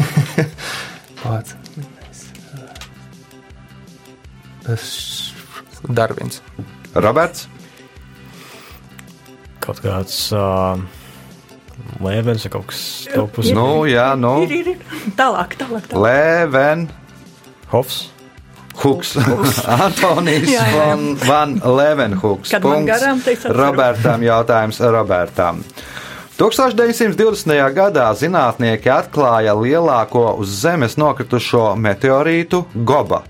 Pats. 1.23 1.55
Tas 4.63 4.85
Darvins. 5.91 6.39
Roberts. 6.95 7.47
Kaut 9.63 9.79
kāds 9.83 10.15
uh, 10.35 10.79
lēvens 12.03 12.47
kaut 12.51 12.67
kas 12.71 12.81
tāds- 13.11 13.51
Nu, 13.57 13.83
jā, 13.87 14.13
nu. 14.19 14.37
Ir, 14.43 14.55
ir, 14.61 14.73
ir. 14.75 15.13
Tālāk, 15.19 15.55
tālāk. 15.59 15.87
tālāk. 15.91 15.99
Lēven. 16.03 16.87
Hofs. 17.71 18.05
Huks. 18.81 19.13
Jā. 20.49 20.63
Van, 20.73 21.03
Van 21.27 21.53
Levenhuks. 21.61 22.53
Kad 22.55 22.65
man 22.65 22.87
garām. 22.89 23.21
Robertam 23.53 24.25
jautājums 24.25 24.79
Robertam. 24.81 25.61
1920. 26.43 27.53
gadā 27.71 28.09
zinātnieki 28.19 28.89
atklāja 28.91 29.53
lielāko 29.55 30.33
uz 30.43 30.51
Zemes 30.59 30.97
nokritušo 30.99 31.69
meteorītu 31.79 32.65
Goba. 32.83 33.21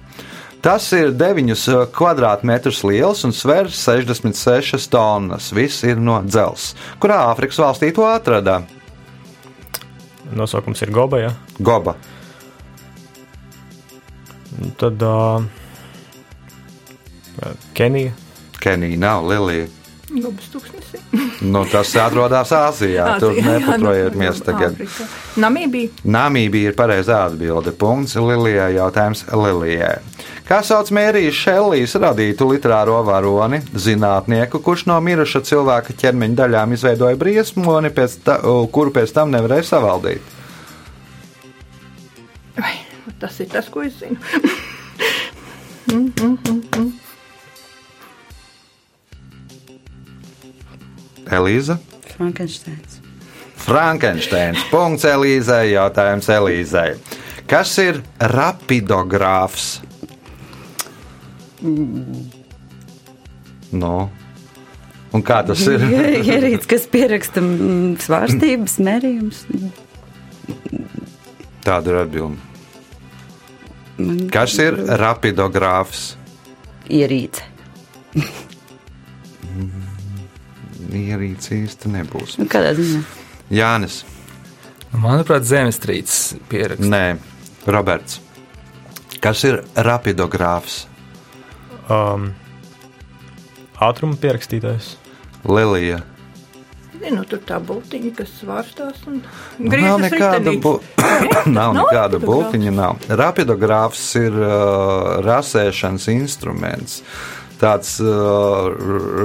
Tas 0.65 0.87
ir 0.97 1.11
9 1.13 1.91
kvadrātmetrus 1.93 2.79
liels 2.87 3.21
un 3.27 3.35
sver 3.35 3.69
66 3.69 4.89
tonnas. 4.89 5.51
Viss 5.53 5.83
ir 5.85 6.01
no 6.01 6.23
dzelzs. 6.25 6.71
Kurā 6.97 7.19
Āfrikas 7.27 7.61
valstī 7.61 7.91
to 7.93 8.07
atrada? 8.09 8.63
Nosaukums 10.33 10.81
ir 10.81 10.89
Goba. 10.89 11.21
Ja? 11.21 11.35
Goba. 11.59 11.93
Tad 14.81 15.05
uh, 15.05 15.45
Kenija. 17.77 18.17
Kenija 18.63 18.97
nav 19.05 19.29
Lilija. 19.29 19.69
Gobas 20.21 20.49
tūkstnesī. 20.53 20.99
Nu, 21.41 21.63
tas 21.69 21.89
atrodas 21.97 22.51
Āzijā. 22.53 23.15
Tur 23.21 23.33
Āzijā, 23.33 23.45
jā, 23.47 23.53
nepatrojamies 23.57 24.41
nu, 24.41 24.45
tagad. 24.45 24.75
Āfrikā. 24.77 25.07
Namībija. 25.41 26.03
Namībija 26.17 26.73
ir 26.73 26.77
pareizā 26.77 27.23
atbilde. 27.29 27.73
Punkts 27.77 28.15
Lilijai. 28.19 28.75
Jautājums 28.77 29.25
Lilijai. 29.33 29.97
Kā 30.43 30.59
sauc 30.65 30.91
Mērijas 30.93 31.37
Šellijas 31.39 31.95
radītu 32.03 32.49
literāro 32.51 32.99
varoni, 33.07 33.61
zinātnieku, 33.79 34.59
kurš 34.65 34.85
no 34.91 34.99
miruša 35.01 35.39
cilvēka 35.47 35.95
ķermeņa 36.01 36.39
daļām 36.41 36.75
izveidoja 36.75 37.19
briesmoni, 37.19 37.93
pēc 37.95 38.17
ta, 38.27 38.37
kuru 38.75 38.91
pēc 38.93 39.15
tam 39.15 39.31
nevarēja 39.33 39.69
savaldīt? 39.71 40.35
Vai, 42.59 42.75
tas 43.23 43.39
ir 43.39 43.49
tas, 43.55 43.71
ko 43.71 43.87
es 43.87 43.97
zinu. 44.03 44.19
Elīza. 51.33 51.77
Frankensteins. 52.13 52.99
Frankensteins. 53.63 54.63
Punkts 54.71 55.05
Elīzai. 55.07 55.73
Jautājums 55.73 56.29
Elīzai. 56.31 56.89
Kas 57.49 57.75
ir 57.83 58.01
rapidogrāfs? 58.33 59.81
Nu. 63.73 63.93
Un 65.13 65.21
kā 65.25 65.43
tas 65.45 65.61
ir? 65.69 65.83
Ierīts, 66.33 66.67
kas 66.69 66.87
pieraksta 66.89 67.43
mm, 67.43 67.99
svārstības, 68.03 68.79
mērījums. 68.83 69.45
Tāda 71.63 71.93
ir 71.93 72.01
atbilde. 72.01 72.51
Kas 74.33 74.57
ir 74.59 74.73
rapidogrāfs? 74.99 76.13
ierīce? 76.89 77.43
Ierīce 80.97 81.55
īsti 81.63 81.91
nebūs. 81.93 82.37
Nu, 82.41 82.47
kādā 82.51 82.73
ziņā? 82.77 83.01
Jānis. 83.53 84.01
Manuprāt, 84.93 85.45
zemestrīces 85.49 86.35
pieraksts. 86.51 86.85
Nē, 86.89 87.17
Roberts. 87.65 88.19
Kas 89.23 89.41
ir 89.47 89.61
rapidogrāfs? 89.75 90.83
Um, 91.91 92.31
ātruma 93.83 94.17
pierakstītājs. 94.21 94.93
Lilija. 95.49 96.01
Zinu, 97.03 97.25
tur 97.27 97.41
tā 97.43 97.57
būtiņa, 97.59 98.11
kas 98.15 98.29
svārstās 98.39 99.01
un 99.09 99.17
Nu, 99.59 99.71
Nav 99.75 99.97
nekāda, 100.05 100.53
bu 100.63 100.77
nav 101.57 101.73
nekāda 101.75 102.15
rapidogrāfs? 102.15 102.27
būtiņa. 102.29 102.73
Nav. 102.77 103.01
Rapidogrāfs 103.19 104.05
ir 104.21 104.37
uh, 104.39 105.17
rasēšanas 105.25 106.07
instruments. 106.13 107.01
Tāds 107.63 107.95
uh, 108.03 108.73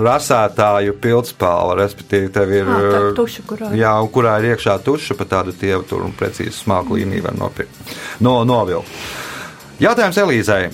rasētāju 0.04 0.95
pildspalva, 1.02 1.75
respektīvi, 1.80 2.28
tev 2.35 2.52
ir. 2.54 2.68
Uh, 2.71 3.09
tuša, 3.18 3.42
kurā. 3.49 3.71
Jā, 3.75 3.97
kurā 4.14 4.37
ir 4.38 4.52
iekšā 4.52 4.76
tuša, 4.87 5.16
pa 5.18 5.26
tādu 5.26 5.57
tievu 5.59 5.83
tur 5.88 6.04
un 6.07 6.14
precīzi 6.14 6.54
smalku 6.61 7.00
līniju 7.00 7.26
var 7.26 7.35
nopirkt. 7.40 7.97
No, 8.23 8.40
novilkt. 8.47 8.92
Jautājums 9.83 10.21
Elīzai. 10.23 10.68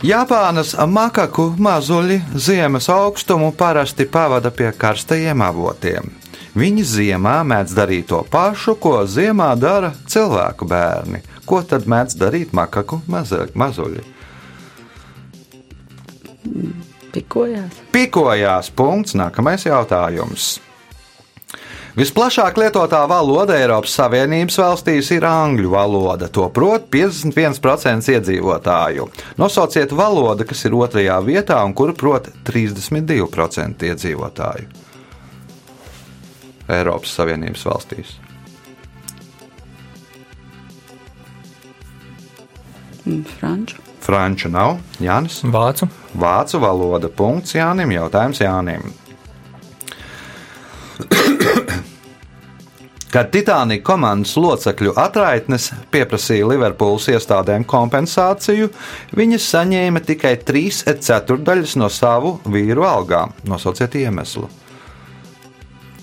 Japānas 0.00 0.72
makaku 0.88 1.50
mazuļi 1.60 2.22
ziemas 2.32 2.86
augstumu 2.88 3.50
parasti 3.52 4.06
pavada 4.08 4.48
pie 4.50 4.70
karstajiem 4.72 5.42
avotiem. 5.44 6.08
Viņi 6.56 6.84
ziemā 6.88 7.34
mēdz 7.46 7.74
darīt 7.76 8.08
to 8.10 8.22
pašu, 8.30 8.74
ko 8.80 9.02
ziemā 9.06 9.52
dara 9.60 9.92
cilvēku 10.10 10.66
bērni. 10.70 11.20
Ko 11.46 11.60
tad 11.62 11.84
mēdz 11.86 12.16
darīt 12.18 12.56
makaku 12.56 13.02
mazuļi? 13.06 14.02
Pikojās. 17.10 17.78
Pikojās 17.92 18.70
punkts, 18.74 19.16
nākamais 19.18 19.66
jautājums. 19.66 20.58
Visplašāk 21.98 22.54
lietotā 22.60 23.00
valoda 23.10 23.56
Eiropas 23.58 23.96
Savienības 23.98 24.60
valstīs 24.60 25.10
ir 25.10 25.24
angļu 25.26 25.72
valoda. 25.72 26.28
To 26.30 26.46
prot 26.54 26.86
51% 26.92 28.14
iedzīvotāju. 28.14 29.08
Nosauciet 29.42 29.90
valodu, 29.92 30.46
kas 30.46 30.62
ir 30.68 30.76
otrajā 30.78 31.18
vietā 31.26 31.58
un 31.66 31.74
kuru 31.74 31.96
prot 31.98 32.30
32% 32.46 33.90
iedzīvotāju. 33.90 34.70
Eiropas 36.70 37.16
Savienības 37.18 37.66
valstīs. 37.66 38.14
Mm, 43.04 43.24
Franču. 43.26 43.82
Franču 44.00 44.48
nav, 44.52 44.78
Jānis. 45.02 45.42
Vācu. 45.42 45.90
Vācu 46.18 46.60
valoda. 46.62 47.08
Punkts 47.08 47.54
Jānim. 47.54 47.92
Jautājums 47.94 48.40
Jānim. 48.42 48.82
Kad 53.10 53.32
Titanic 53.34 53.82
komandas 53.82 54.36
locekļu 54.38 54.92
atraitnes 55.02 55.72
pieprasīja 55.90 56.46
Liverpools 56.46 57.08
iestādēm 57.10 57.64
kompensāciju, 57.66 58.68
viņas 59.18 59.48
saņēma 59.50 60.00
tikai 60.06 60.36
trīs 60.46 60.84
ceturdaļas 60.86 61.74
no 61.80 61.88
savu 61.90 62.36
vīru 62.46 62.86
algām. 62.86 63.34
Nosauciet 63.50 63.98
iemeslu. 63.98 64.46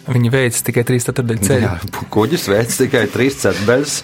Viņi 0.08 0.30
veids 0.32 0.62
tikai 0.64 0.86
3,4 0.88 1.42
ceļu. 1.44 1.66
Jā, 1.66 2.04
kuģis 2.14 2.46
veids 2.48 2.78
tikai 2.80 3.04
trīs 3.12 3.42
ceturdaļas 3.42 3.96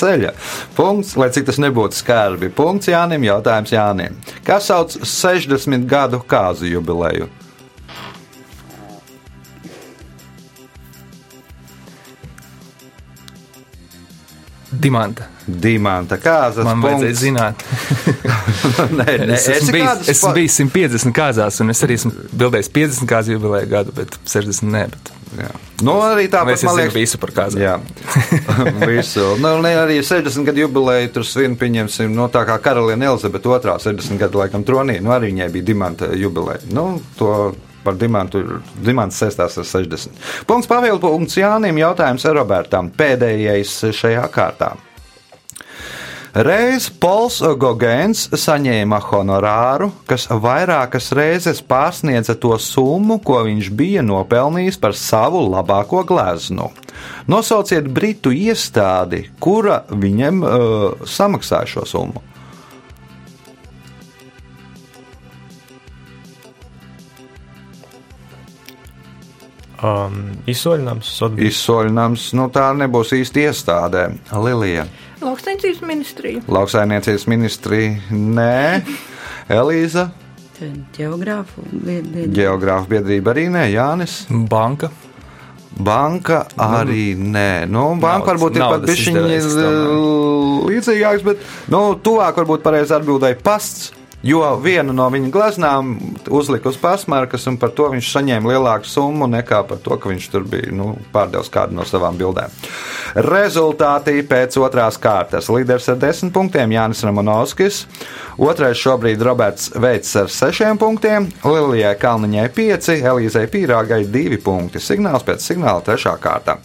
ceļa. 0.00 0.32
Punkts, 0.74 1.14
lai 1.20 1.28
cik 1.34 1.46
tas 1.46 1.60
nebūtu 1.62 2.00
skarbi. 2.00 2.50
Punkts 2.50 2.90
Jānim, 2.90 3.22
jautājums 3.28 3.70
Jānim. 3.74 4.18
Kas 4.46 4.72
sauc 4.72 4.96
60 5.06 5.86
gadu 5.86 6.18
kāzu 6.26 6.66
jubileju? 6.66 7.30
Dimanta. 14.82 15.28
Dimanta 15.46 16.16
kāzas. 16.18 16.66
Man 16.66 16.82
vajadzēja 16.82 17.16
zināt. 17.18 17.62
nē, 18.98 19.06
nē, 19.28 19.34
Es 19.36 19.48
esmu 19.60 19.76
bijis, 19.76 20.12
esmu 20.16 20.34
bijis 20.38 20.58
150 20.58 21.14
kāzās, 21.16 21.62
un 21.62 21.70
es 21.70 21.82
arī 21.86 21.98
esmu 22.00 22.14
bildējis 22.32 22.70
50 22.74 23.10
kāzu 23.10 23.36
jubileju 23.36 23.70
gadu, 23.70 23.94
bet 24.00 24.16
60 24.26 24.72
ne. 24.72 24.86
Bet... 24.90 25.12
Jā. 25.38 25.48
Nu, 25.82 25.96
arī 26.04 26.26
tāpat 26.30 26.60
man 26.66 26.76
liekas, 26.76 26.94
visu 26.94 27.18
par 27.22 27.32
kāzām? 27.34 27.62
Jā, 27.62 27.74
visu. 28.90 29.24
Nu, 29.40 29.54
ne, 29.64 29.72
arī 29.80 29.98
60 30.04 30.46
gadu 30.48 30.64
jubileju 30.66 31.12
tur 31.16 31.26
svin, 31.26 31.56
pieņemsim, 31.60 32.12
no 32.14 32.28
tā 32.32 32.44
kā 32.48 32.58
karaliene 32.62 33.08
Elizabete 33.08 33.48
II 33.48 33.76
60 33.86 34.20
gadu 34.20 34.42
laikam 34.42 34.66
tronī, 34.68 35.00
nu 35.02 35.14
arī 35.14 35.32
viņai 35.32 35.50
bija 35.54 35.68
dimanta 35.72 36.12
jubileja. 36.16 36.66
Nu, 36.76 36.86
to 37.18 37.32
par 37.82 37.96
dimantu, 37.98 38.42
dimants 38.84 39.18
saistās 39.18 39.58
ar 39.58 39.66
60. 39.66 40.22
Punkts 40.46 40.70
papildu 40.70 41.02
punkts 41.02 41.40
Jānim, 41.40 41.80
jautājums 41.82 42.28
Robertam, 42.36 42.92
pēdējais 42.94 43.78
šajā 43.98 44.28
kārtā. 44.34 44.74
Reiz 46.32 46.86
Pols 46.88 47.42
Gogēns 47.60 48.22
saņēma 48.40 49.02
honorāru, 49.04 49.90
kas 50.08 50.24
vairākas 50.32 51.10
reizes 51.12 51.60
pārsniedza 51.60 52.38
to 52.40 52.54
summu, 52.56 53.18
ko 53.20 53.42
viņš 53.44 53.68
bija 53.76 54.00
nopelnījis 54.00 54.80
par 54.80 54.96
savu 54.96 55.42
labāko 55.52 56.00
gleznu. 56.08 56.70
Nosauciet 57.28 57.84
britu 57.92 58.32
iestādi, 58.32 59.26
kura 59.44 59.82
viņam 59.92 60.40
uh, 60.40 61.04
samaksāja 61.04 61.68
šo 61.74 61.84
summu. 61.92 62.24
Um, 69.82 70.18
Izsoļinājums, 70.48 71.12
Sotbīs. 71.18 71.58
Izsoļnams, 71.58 72.28
nu 72.38 72.48
tā 72.54 72.70
nebūs 72.78 73.12
īsti 73.18 73.48
iestādē. 73.50 74.08
Lilija, 74.32 74.86
Lauksaimniecības 75.22 75.80
ministrija. 75.86 76.40
lauksaimniecības 76.48 77.26
ministrija, 77.30 77.94
nē, 78.10 78.82
Elīza, 79.60 80.08
Geogrāfu 80.94 81.62
biedrība. 81.72 82.28
geogrāfa 82.36 82.86
biedrība 82.92 83.32
arī 83.34 83.48
nē, 83.50 83.64
Jānis. 83.72 84.20
Banka. 84.30 84.90
Banka 85.72 86.42
arī 86.60 87.16
nē. 87.16 87.66
Nu, 87.66 87.96
banka 87.98 88.34
Naudas- 88.34 88.42
varbūt 88.42 88.58
ir 88.58 88.62
pat 88.68 88.84
izdevējs, 88.92 89.48
tomēr. 89.56 90.68
līdzīgāks, 90.68 91.24
bet 91.24 91.38
nu, 91.72 91.80
tuvāk 92.04 92.38
varbūt 92.42 92.62
pareizi 92.62 92.94
atbildēja 92.94 93.38
pasts. 93.42 93.90
Jo 94.22 94.54
vienu 94.62 94.94
no 94.94 95.08
viņa 95.10 95.30
gleznām 95.34 95.96
uzlika 96.30 96.70
uz 96.70 96.76
pasmarkas, 96.78 97.42
un 97.50 97.56
par 97.58 97.72
to 97.74 97.88
viņš 97.90 98.10
saņēma 98.14 98.52
lielāku 98.52 98.86
summu 98.86 99.26
nekā 99.26 99.64
par 99.66 99.80
to, 99.82 99.96
ka 99.98 100.12
viņš 100.12 100.28
tur 100.30 100.46
bija 100.46 100.70
nu, 100.70 100.92
pārdevis 101.14 101.50
kādu 101.50 101.74
no 101.74 101.86
savām 101.88 102.18
bildēm. 102.20 102.54
Rezultāti 103.26 104.22
pēc 104.28 104.56
otrās 104.62 104.98
kārtas. 105.02 105.50
Līderis 105.50 105.90
ar 105.90 105.98
desmit 106.04 106.30
punktiem 106.36 106.70
Jānis 106.70 107.02
Ramanovskis, 107.02 107.82
otrais 108.38 108.78
šobrīd 108.78 109.22
Roberts 109.26 109.72
Veits 109.74 110.14
ar 110.20 110.30
sešiem 110.30 110.78
punktiem, 110.78 111.26
Lilijai 111.42 111.96
Kalniņai 111.98 112.48
pieci, 112.54 113.00
Elīzei 113.02 113.50
Pīrāgai 113.50 114.04
divi 114.06 114.38
punkti. 114.38 114.78
Signāls 114.78 115.26
pēc 115.26 115.42
signāla 115.50 115.82
trešā 115.82 116.14
kārta. 116.22 116.60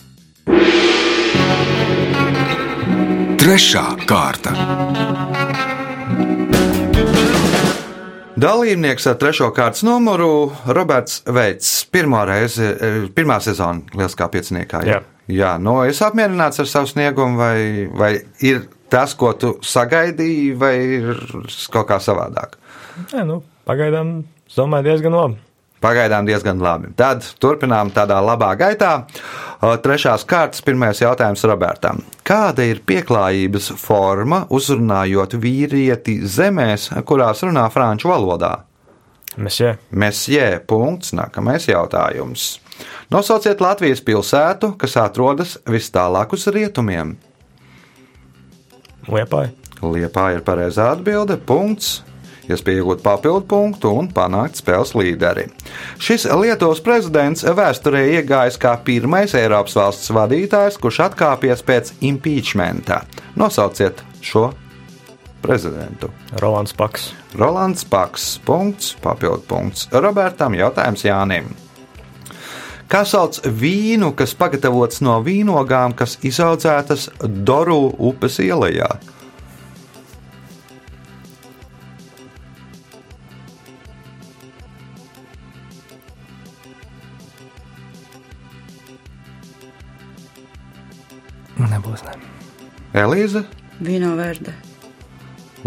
Trešā 3.42 3.88
kārta. 4.06 4.54
Dalībnieks 8.38 9.08
ar 9.10 9.16
trešo 9.18 9.48
kārtas 9.50 9.82
numuru 9.82 10.52
Roberts 10.70 11.24
Veits. 11.26 11.72
Pirmā 11.90 12.20
reize, 12.30 12.68
eh, 12.70 12.98
pirmā 13.10 13.40
sezona 13.42 13.82
Lieliskā 13.98 14.28
pieciniekā. 14.30 14.84
Jā. 14.86 15.00
Jā, 15.28 15.56
nu, 15.60 15.82
es 15.82 15.98
apmierināts 16.06 16.62
ar 16.62 16.70
savu 16.70 16.86
sniegumu, 16.88 17.36
vai, 17.36 17.88
vai 17.90 18.12
ir 18.46 18.68
tas, 18.90 19.16
ko 19.18 19.34
tu 19.34 19.56
sagaidīji, 19.66 20.54
vai 20.56 20.76
ir 20.78 21.18
kaut 21.74 21.90
kā 21.90 21.98
savādāk? 21.98 22.56
Nē, 23.10 23.26
nu, 23.26 23.42
pagaidām, 23.66 24.24
es 24.46 24.56
domāju, 24.56 24.86
diezgan 24.92 25.18
labi. 25.18 25.42
Pagaidām 25.82 26.26
diezgan 26.26 26.58
labi. 26.64 26.90
Tad 26.98 27.26
turpinām 27.42 27.92
tādā 27.94 28.18
labā 28.24 28.50
gaitā. 28.58 28.94
Trešās 29.84 30.26
kārtas 30.26 30.64
pirmais 30.66 31.02
jautājums 31.04 31.46
Robertam. 31.46 32.02
Kāda 32.26 32.66
ir 32.66 32.82
pieklājības 32.86 33.70
forma 33.78 34.44
uzrunājot 34.50 35.38
vīrieti 35.38 36.18
zemēs, 36.26 36.90
kurās 37.06 37.46
runā 37.46 37.68
franču 37.74 38.10
valodā? 38.10 38.56
Mēs 39.38 39.60
jā, 39.62 39.76
Mesjē, 39.94 40.48
punkts, 40.66 41.14
nākamais 41.14 41.68
jautājums. 41.70 42.56
Nosauciet 43.14 43.62
Latvijas 43.62 44.02
pilsētu, 44.02 44.72
kas 44.82 44.98
atrodas 44.98 45.60
vis 45.70 45.92
tālāk 45.94 46.34
uz 46.34 46.48
rietumiem. 46.50 47.14
liepāji. 49.08 49.54
Liepā 49.86 50.32
ir 50.34 50.42
pareizā 50.42 50.90
atbilde, 50.96 51.38
punkts. 51.38 52.02
Iespēja 52.48 52.82
iegūt 52.82 53.04
papildu 53.04 53.44
punktu 53.50 53.92
un 54.00 54.08
panākt 54.14 54.62
spēles 54.62 54.94
līderi. 54.96 55.48
Šis 56.00 56.28
Lietuvas 56.32 56.80
prezidents 56.84 57.44
vēsturē 57.44 58.06
iegājis 58.18 58.60
kā 58.62 58.78
pirmais 58.88 59.36
Eiropas 59.36 59.76
valsts 59.76 60.14
vadītājs, 60.16 60.80
kurš 60.80 61.02
atkāpies 61.10 61.66
pēc 61.68 61.92
impeachmenta. 62.08 63.02
Nosauciet 63.36 64.04
šo 64.24 64.50
prezidentu. 65.44 66.10
Rolands 66.42 66.74
Paks. 66.74 67.12
Rolands 67.36 67.86
Paks, 67.86 68.38
punkts, 68.46 68.96
papildu 69.04 69.44
punkts. 69.48 69.88
Robertam 69.92 70.56
jautājums 70.58 71.06
Jānim. 71.08 71.52
Kā 72.88 73.02
sauc 73.04 73.42
vīnu, 73.44 74.14
kas 74.16 74.32
pagatavots 74.40 75.02
no 75.04 75.18
vīnogām, 75.24 75.92
kas 75.92 76.16
izaudzētas 76.24 77.10
Doru 77.44 77.90
upes 78.00 78.40
ielā? 78.40 78.88
Elīze, 92.98 93.44
Vīno 93.78 94.16
verde. 94.18 94.56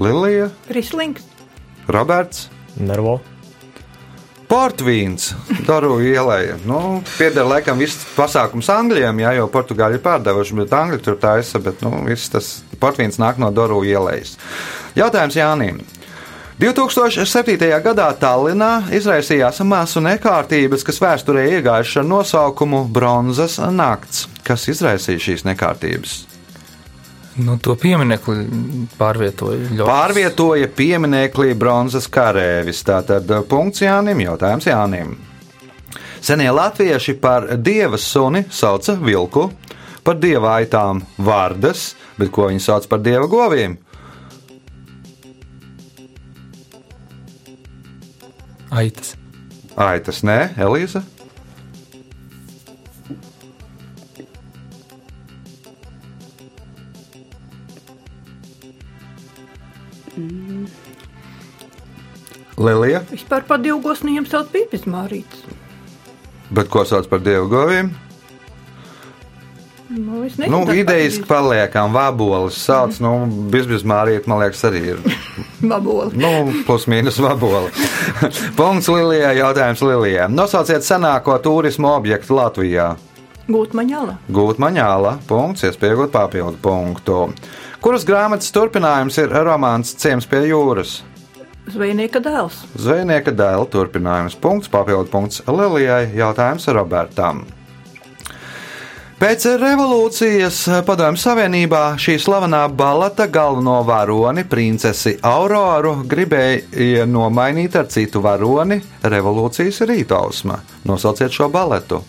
Lilija, 0.00 0.48
Rislings. 0.74 1.22
Roberts. 1.86 2.48
Nervo. 2.80 3.20
Portvīns, 4.50 5.28
Doru 5.62 6.00
ielai. 6.02 6.56
Nu, 6.66 7.04
pieder 7.14 7.46
laikam 7.46 7.78
viss 7.78 8.02
pasākums 8.16 8.66
Anglijam, 8.74 9.20
jā, 9.22 9.36
jo 9.38 9.46
Portugāļi 9.52 10.00
ir 10.00 10.02
pārdevuši, 10.02 10.56
bet 10.58 10.74
Angļi 10.74 10.98
tur 11.06 11.20
taisa, 11.22 11.60
bet 11.62 11.84
nu, 11.86 11.92
viss 12.08 12.32
tas 12.32 12.48
portvīns 12.82 13.20
nāk 13.22 13.38
no 13.38 13.52
Doru 13.54 13.84
ielas. 13.86 14.34
Jautājums 14.98 15.38
Jānim. 15.38 15.78
2007. 16.58 17.70
gadā 17.84 18.08
Tallinā 18.18 18.72
izraisījās 18.98 19.62
masu 19.62 20.02
nekārtības, 20.02 20.82
kas 20.84 20.98
vēsturē 21.00 21.46
iegājušas 21.60 22.02
ar 22.02 22.10
nosaukumu 22.10 22.82
Bronzas 22.90 23.60
nakts. 23.70 24.26
Kas 24.42 24.66
izraisīja 24.74 25.22
šīs 25.30 25.46
nekārtības? 25.46 26.18
Nu, 27.40 27.56
to 27.62 27.76
pieminiektu 27.78 28.34
pārvietoja 28.98 29.70
ļoti. 29.70 29.86
Pārvietoja 29.86 30.68
piemineklī 30.76 31.54
bronzas 31.58 32.08
karēvis. 32.12 32.82
Tātad 32.86 33.30
punkts 33.48 33.84
Jānim, 33.84 34.22
jautājums 34.26 34.68
Jānim. 34.68 35.14
Senie 36.20 36.50
latvieši 36.52 37.14
par 37.20 37.46
dieva 37.64 37.96
suni 37.98 38.42
sauca 38.52 38.96
vilku, 39.00 39.46
par 40.04 40.18
dieva 40.20 40.58
aitām 40.58 41.00
vārdas, 41.16 41.94
bet 42.18 42.32
ko 42.34 42.50
viņi 42.50 42.60
sauc 42.64 42.88
par 42.90 43.00
dieva 43.04 43.24
govīm? 43.30 43.78
Aitas. 48.70 49.16
Aitas, 49.80 50.20
nē, 50.26 50.52
Elīza. 50.60 51.02
Lilija, 62.60 63.00
Vispār 63.10 63.46
par 63.48 63.58
divu 63.64 63.80
gosniem 63.84 64.26
sauc 64.28 64.50
pīpes 64.52 64.84
mārītes. 64.90 65.44
bet 66.50 66.68
ko 66.68 66.84
sauc 66.84 67.06
par 67.08 67.20
dievu 67.24 67.48
govīm? 67.48 67.90
Nu, 69.90 70.20
Nu, 70.46 70.60
tā 70.68 70.74
idejas 70.78 71.16
pareizi. 71.18 71.24
paliekam, 71.26 71.90
vabolis 71.92 72.54
sauc, 72.62 72.94
nu, 73.02 73.26
bizbizmārīt, 73.50 74.28
man 74.30 74.38
liekas, 74.44 74.60
arī 74.68 74.82
ir. 74.92 75.00
Baboli. 75.66 76.14
Nu, 76.14 76.52
plus 76.66 76.84
mīnus 76.86 77.18
vaboli. 77.18 77.72
Punkts 78.58 78.86
Lilijai, 78.88 79.32
jautājums 79.40 79.82
Lilijai. 79.82 80.28
Nosauciet 80.30 80.86
senāko 80.86 81.34
turismu 81.42 81.90
objektu 81.96 82.38
Latvijā. 82.38 82.92
Gūt 83.50 83.74
maņala. 83.74 84.14
Gūt 84.30 84.62
maņāla, 84.62 85.16
punkts, 85.26 85.64
iespējot 85.66 86.12
papildu 86.14 86.54
punktu. 86.62 87.18
Kuras 87.82 88.06
grāmatas 88.06 88.52
turpinājums 88.54 89.18
ir 89.18 89.34
romāns 89.42 89.90
Ciems 89.98 90.28
pie 90.30 90.44
jūras? 90.52 91.00
Zvejnieka 91.70 92.20
dēls. 92.24 92.64
Zvejnieka 92.80 93.32
dēla 93.36 93.68
turpinājums, 93.70 94.36
punkts, 94.40 94.70
papildu 94.72 95.10
punkts 95.12 95.42
Lilijai, 95.46 96.10
jautājums 96.18 96.66
Robertam. 96.74 97.44
Pēc 99.20 99.44
revolūcijas 99.60 100.58
Padomju 100.88 101.20
Savienībā 101.20 101.82
šī 102.00 102.14
slavenā 102.22 102.62
baleta 102.72 103.26
galveno 103.28 103.82
varoni, 103.84 104.46
princesi 104.48 105.12
Auroru, 105.28 106.06
gribēja 106.08 107.04
nomainīt 107.04 107.76
ar 107.76 107.90
citu 107.92 108.22
varoni- 108.24 108.80
revolūcijas 109.14 109.82
rītausma. 109.84 110.56
Nosauciet 110.88 111.36
šo 111.36 111.50
baletu. 111.52 112.00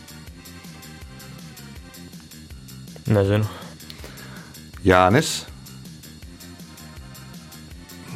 Nezinu. 3.11 3.45
Jānis, 4.85 5.50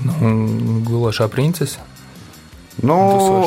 Nu, 0.03 0.81
gulošā 0.83 1.27
princese. 1.31 1.79
nu, 2.83 2.95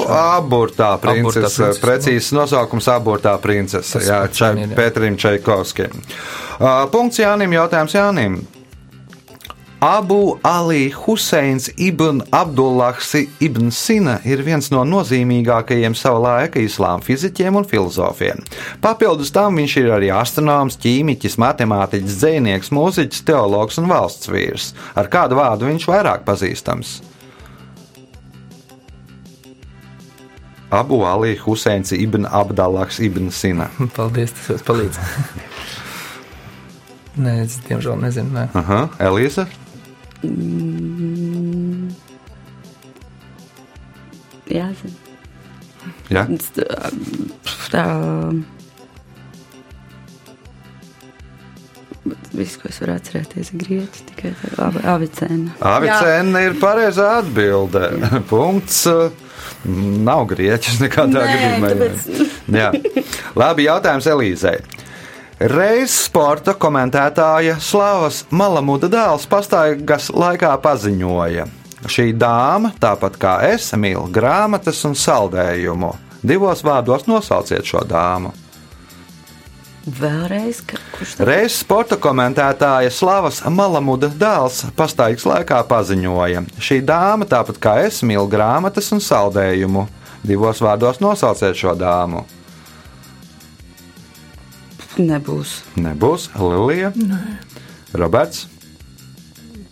aburtā 0.09 0.95
princese, 1.03 1.43
Aburtā 1.45 1.51
princese, 1.53 1.81
precīzs 1.83 2.31
nosaukums- 2.33 2.89
aburtā 2.97 3.35
princese, 3.39 3.99
Tas 3.99 4.09
jā. 4.09 4.23
Pēterim 4.75 5.19
Čaikovskim. 5.21 5.93
Uh, 6.59 6.87
punkts 6.91 7.21
Jānim, 7.21 7.53
jautājums 7.53 7.93
Jānim. 7.93 8.41
Abu 9.81 10.41
Ali 10.43 10.91
Huseins 10.91 11.71
ibn 11.77 12.23
Abdullahs 12.33 13.15
ibn 13.39 13.71
Sina 13.71 14.17
ir 14.27 14.41
viens 14.43 14.73
no 14.75 14.81
nozīmīgākajiem 14.83 15.95
sava 15.95 16.19
laika 16.25 16.59
islāma 16.59 17.05
fiziķiem 17.07 17.61
un 17.61 17.67
filozofiem. 17.69 18.43
Papildus 18.83 19.31
tam 19.31 19.61
viņš 19.61 19.77
ir 19.79 19.93
arī 19.95 20.09
astronoms, 20.11 20.75
ķīmiķis, 20.83 21.37
matemātiķis, 21.39 22.17
dzinieks, 22.19 22.73
mūziķis, 22.75 23.23
teologs 23.29 23.79
un 23.79 23.87
valsts 23.93 24.27
vīrs. 24.27 24.73
Ar 24.99 25.07
kādu 25.13 25.39
vārdu 25.39 25.71
viņš 25.71 25.87
vairāk 25.87 26.27
pazīstams? 26.27 26.97
Abu 30.75 31.05
Ali 31.07 31.39
Huseins 31.47 31.95
ibn 31.95 32.27
Abdullahs 32.27 32.99
ibn 32.99 33.31
Sina. 33.31 33.71
Paldies, 33.97 34.35
tas 34.35 34.51
jums 34.57 34.67
palīdz. 34.67 35.01
Nē, 37.23 37.39
es 37.47 37.61
diemžēl 37.71 38.03
nezinu. 38.03 38.35
Nē. 38.35 38.49
Aha, 38.59 38.83
Elīza? 39.07 39.47
Jā, 44.49 44.69
zinu. 44.79 44.95
Jā. 46.13 46.25
Tā. 47.73 47.85
Viss, 52.39 52.55
ko 52.61 52.69
es 52.71 52.79
varu 52.81 52.95
atcerēties, 52.95 53.51
ir 53.53 53.63
grieķis, 53.65 54.05
tikai 54.13 54.31
avicēna. 54.89 55.57
Avicēna 55.75 56.43
ir 56.47 56.55
pareizā 56.63 57.09
atbilde. 57.21 57.83
Punkts. 58.31 58.85
Nav 59.69 60.25
grieķis 60.31 60.79
nekādā 60.85 61.25
gadījumā. 61.27 61.71
tāpēc- 61.75 62.35
Jā. 62.55 62.69
Labi, 63.37 63.67
jautājums 63.67 64.07
Elīzei. 64.13 64.61
Reiz 65.39 65.93
sporta 65.95 66.51
komentētāja 66.59 67.61
Slavas 67.63 68.25
Malamuda 68.35 68.89
dēls 68.91 69.23
pastaigas 69.31 70.09
laikā 70.11 70.51
paziņoja, 70.59 71.45
šī 71.87 72.07
dāma, 72.19 72.73
tāpat 72.83 73.15
kā 73.23 73.37
es, 73.47 73.69
mīl 73.79 74.09
grāmatas 74.11 74.81
un 74.89 74.97
saldējumu. 74.99 75.93
Divos 76.27 76.65
vārdos 76.67 77.07
nosauciet 77.07 77.63
šo 77.71 77.85
dāmu. 77.87 78.33
Vēlreiz, 79.87 80.59
kurš 80.67 81.13
tā? 81.21 81.29
Reiz 81.31 81.61
sporta 81.61 81.95
komentētāja 82.03 82.91
Slavas 82.91 83.39
Malamuda 83.47 84.11
dēls 84.11 84.65
pastaigas 84.75 85.23
laikā 85.23 85.61
paziņoja, 85.71 86.43
šī 86.59 86.81
dāma, 86.83 87.31
tāpat 87.31 87.63
kā 87.63 87.77
es, 87.85 88.03
mīl 88.03 88.27
grāmatas 88.27 88.91
un 88.91 88.99
saldējumu. 88.99 89.87
Divos 90.27 90.59
vārdos 90.67 90.99
nosauciet 90.99 91.55
šo 91.55 91.79
dāmu. 91.79 92.25
Nebūs. 94.99 95.61
Nebūs 95.79 96.29
Lilija, 96.39 96.93
Roberts. 97.95 98.47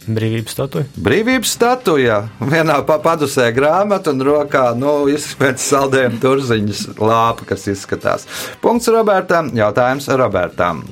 Brīvības 0.07 0.53
statuja. 0.55 0.85
Brīvības 1.03 1.51
statuja 1.57 2.19
vienā 2.39 2.77
pa- 2.87 3.01
padusē 3.03 3.49
grāmata 3.57 4.12
un 4.15 4.21
rokā 4.23 4.69
nu, 4.79 5.09
izspējas 5.11 5.65
saldējuma 5.73 6.21
turziņas 6.23 6.83
lāpa, 7.03 7.43
kas 7.49 7.67
izskatās. 7.73 8.29
Punkts 8.62 8.87
Robertam, 8.95 9.51
jautājums 9.51 10.07
Robertam. 10.15 10.85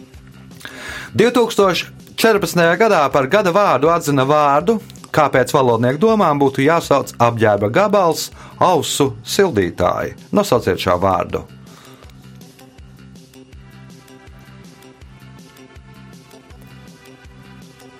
2014. 1.14 2.77
gadā 2.79 3.05
par 3.12 3.29
gada 3.31 3.53
vārdu 3.55 3.90
atzina 3.94 4.25
vārdu, 4.27 4.81
kāpēc 5.14 5.53
valodnieku 5.55 6.01
domām 6.09 6.40
būtu 6.42 6.64
jāsauc 6.66 7.12
apģērba 7.23 7.70
gabals, 7.70 8.33
ausu 8.59 9.12
sildītāji. 9.23 10.16
Nosauciet 10.35 10.83
šo 10.83 10.99
vārdu. 10.99 11.44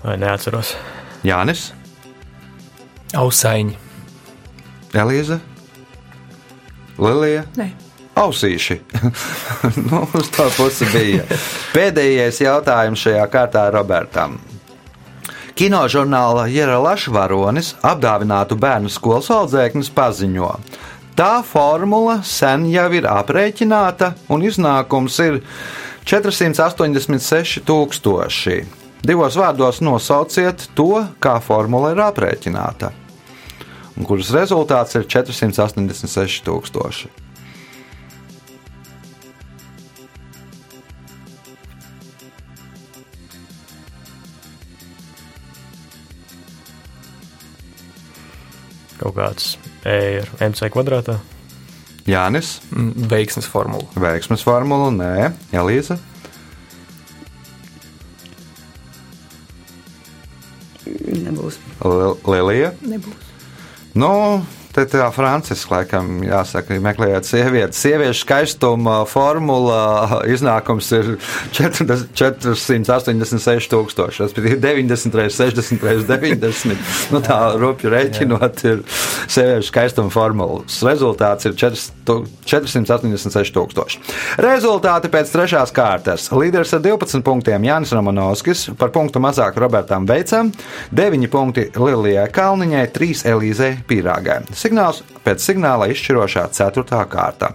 Vai 0.05 0.19
neatceros? 0.21 0.75
Jānis, 1.25 1.73
Ausaiņi. 3.15 3.77
Elīza, 4.95 5.39
Lilija. 6.99 7.45
Nē, 7.59 7.71
Ausīši. 8.19 8.81
nu, 9.89 10.09
uz 10.15 10.29
tā 10.35 10.49
pusi 10.55 10.87
bija. 10.93 11.25
Pēdējais 11.75 12.41
jautājums 12.45 13.03
šajā 13.07 13.25
kārtā 13.31 13.71
Robertam. 13.75 14.39
Kinožurnāla 15.55 16.49
Jēra 16.51 16.81
Lašvaronis 16.83 17.75
apdāvinātu 17.87 18.59
bērnu 18.59 18.91
skolas 18.91 19.31
audzēknis 19.31 19.91
paziņo. 19.95 20.51
Tā 21.15 21.47
formula 21.47 22.27
sen 22.27 22.67
jau 22.71 22.91
ir 22.99 23.07
aprēķināta, 23.07 24.15
un 24.35 24.43
iznākums 24.43 25.19
ir 25.23 25.43
486,000. 26.11 28.84
Divos 29.05 29.37
vārdos 29.37 29.81
nosauciet 29.85 30.69
to, 30.79 30.87
kā 31.21 31.35
formula 31.45 31.91
ir 31.93 32.01
aprēķināta, 32.07 32.89
un 33.99 34.09
kuras 34.09 34.31
rezultāts 34.33 34.97
ir 34.97 35.05
486,000. 35.17 37.11
Kaut 49.01 49.17
kāds 49.19 49.55
E 49.85 49.97
ir 50.21 50.29
MC 50.41 50.71
kvadrātā. 50.73 51.19
Jānis, 52.09 52.59
Mm, 52.73 53.07
Veiksmes 53.09 53.47
formula. 53.49 53.85
veiksmes 53.97 54.43
formula, 54.45 54.91
nē, 54.91 55.33
Elīza. 55.53 55.99
Nebūs. 55.99 56.14
Li- 61.85 62.15
Lilija. 62.33 62.73
nebūs. 62.83 63.33
Nu, 63.95 64.11
te 64.75 64.87
tā 64.91 65.07
Franciska 65.15 65.79
laikam 65.79 66.25
jāsaka, 66.27 66.81
meklējot 66.83 67.29
sievietes. 67.29 67.83
Sieviešu 67.85 68.25
skaistuma 68.25 69.03
formula 69.09 69.83
iznākums 70.35 70.91
ir 70.97 71.15
40 71.55 72.15
486 72.15 73.67
tūkstoši. 73.73 74.19
Tas 74.23 74.33
ir 74.39 74.45
90 74.61 75.15
reizes 75.19 75.39
60 75.41 75.83
reizes 75.85 76.07
90. 76.09 76.77
Nu, 77.15 77.21
tā 77.25 77.39
rupju 77.61 77.91
rēķinot 77.93 78.65
ir 78.69 78.77
sieviešu 79.31 79.69
skaistuma 79.69 80.11
formulas. 80.15 80.83
Rezultāts 80.87 81.45
ir 81.49 81.53
486,000. 81.59 83.99
Rezultāti 84.45 85.09
pēc 85.13 85.27
trešās 85.35 85.71
kārtas. 85.75 86.23
Līderis 86.35 86.75
ar 86.77 86.83
12 86.85 87.23
punktiem 87.27 87.61
Jānis 87.69 87.93
Romanovskis, 87.95 88.61
par 88.79 88.89
punktu 88.95 89.19
mazāk 89.23 89.53
Robertam 89.61 90.03
Veicam, 90.09 90.47
9 90.95 91.29
punkti 91.33 91.63
Lilijai 91.79 92.29
Kalniņai, 92.35 92.87
3 92.95 93.25
Elīzei 93.35 93.73
Pīrāgai. 93.89 94.39
Signāls 94.65 95.03
pēc 95.21 95.43
signāla 95.45 95.91
izšķirošā 95.93 96.47
4. 96.57 97.01
kārta. 97.13 97.51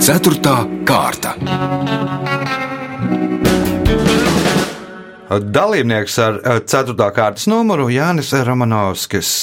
Ceturtā 0.00 0.54
kārta. 0.88 1.34
Dalībnieks 5.28 6.16
ar 6.24 6.38
4. 6.64 6.96
kārtas 7.12 7.44
numuru 7.52 7.90
Jānis 7.92 8.32
Romanovskis. 8.48 9.34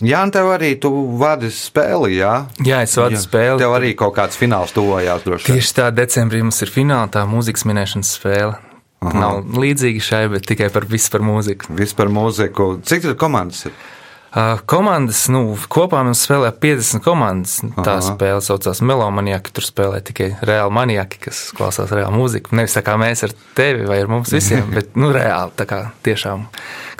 Jā, 0.00 0.24
tev 0.34 0.50
arī 0.56 0.72
tu 0.82 0.90
vadi 1.20 1.52
spēli, 1.54 2.16
jā? 2.18 2.32
Jā, 2.66 2.80
es 2.88 2.96
vadu 2.98 3.20
spēli. 3.22 3.60
Tev 3.62 3.76
arī 3.76 3.92
kaut 3.94 4.16
kāds 4.18 4.40
fināls 4.40 4.74
tuvojās 4.74 5.22
droši 5.28 5.46
vien. 5.46 5.60
Tieši 5.60 5.76
tā, 5.78 5.92
decembrī 5.94 6.42
mums 6.42 6.58
ir 6.66 6.74
fināla 6.74 7.06
tā 7.14 7.22
mūzikas 7.28 7.68
minēšanas 7.70 8.12
spēle. 8.18 8.58
Aha. 9.00 9.16
Nav 9.16 9.56
līdzīga 9.56 10.02
šai, 10.04 10.26
bet 10.34 10.44
tikai 10.48 10.68
par 10.72 10.84
visu 10.88 11.08
par 11.14 11.24
mūziku. 11.24 11.72
Viss 11.78 11.96
par 11.96 12.12
mūziku. 12.12 12.74
Cik 12.84 13.06
tur 13.06 13.16
komandas 13.20 13.64
ir? 13.70 13.78
Uh, 14.30 14.60
komandas, 14.70 15.24
nu, 15.26 15.56
kopā 15.72 16.04
mums 16.06 16.20
spēlē 16.22 16.52
50 16.62 17.02
komandas. 17.02 17.56
Tā 17.74 17.96
Aha. 17.96 18.02
spēle 18.12 18.42
saucās 18.44 18.78
Melomaniaki. 18.86 19.50
Tur 19.56 19.64
spēlē 19.66 19.98
tikai 20.06 20.28
reāli 20.46 20.70
maniaki, 20.76 21.18
kas 21.24 21.40
klausās 21.56 21.90
reāli 21.96 22.14
mūziku. 22.14 22.52
Nevis 22.54 22.76
tā 22.76 22.84
kā 22.86 22.94
mēs 23.00 23.24
ar 23.26 23.34
tevi 23.58 23.88
vai 23.88 23.98
ar 24.04 24.12
mums 24.12 24.30
visiem, 24.30 24.68
bet 24.76 24.94
nu, 25.00 25.10
reāli 25.16 25.56
tā 25.58 25.66
kā 25.66 25.80
tiešām 26.06 26.44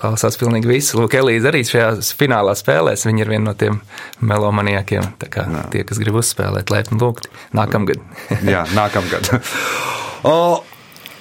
klausās 0.00 0.40
pilnīgi 0.40 0.72
visu. 0.72 0.98
Lūk, 0.98 1.14
Elīze 1.20 1.52
arī 1.52 1.62
šajā 1.68 1.92
finālā 2.18 2.56
spēlēs. 2.58 3.06
Viņa 3.06 3.22
ir 3.22 3.30
viena 3.36 3.52
no 3.52 3.54
tiem 3.60 3.78
melomaniakiem. 4.24 5.12
Tā 5.20 5.30
kā 5.30 5.46
Jā. 5.46 5.62
tie, 5.76 5.84
kas 5.86 6.02
grib 6.02 6.18
uzspēlēt, 6.24 6.74
laipni 6.74 6.98
lūgti 6.98 7.30
nākamgad. 7.60 8.02
Jā, 8.42 8.64
nākamgad. 8.74 9.36
o, 10.34 10.64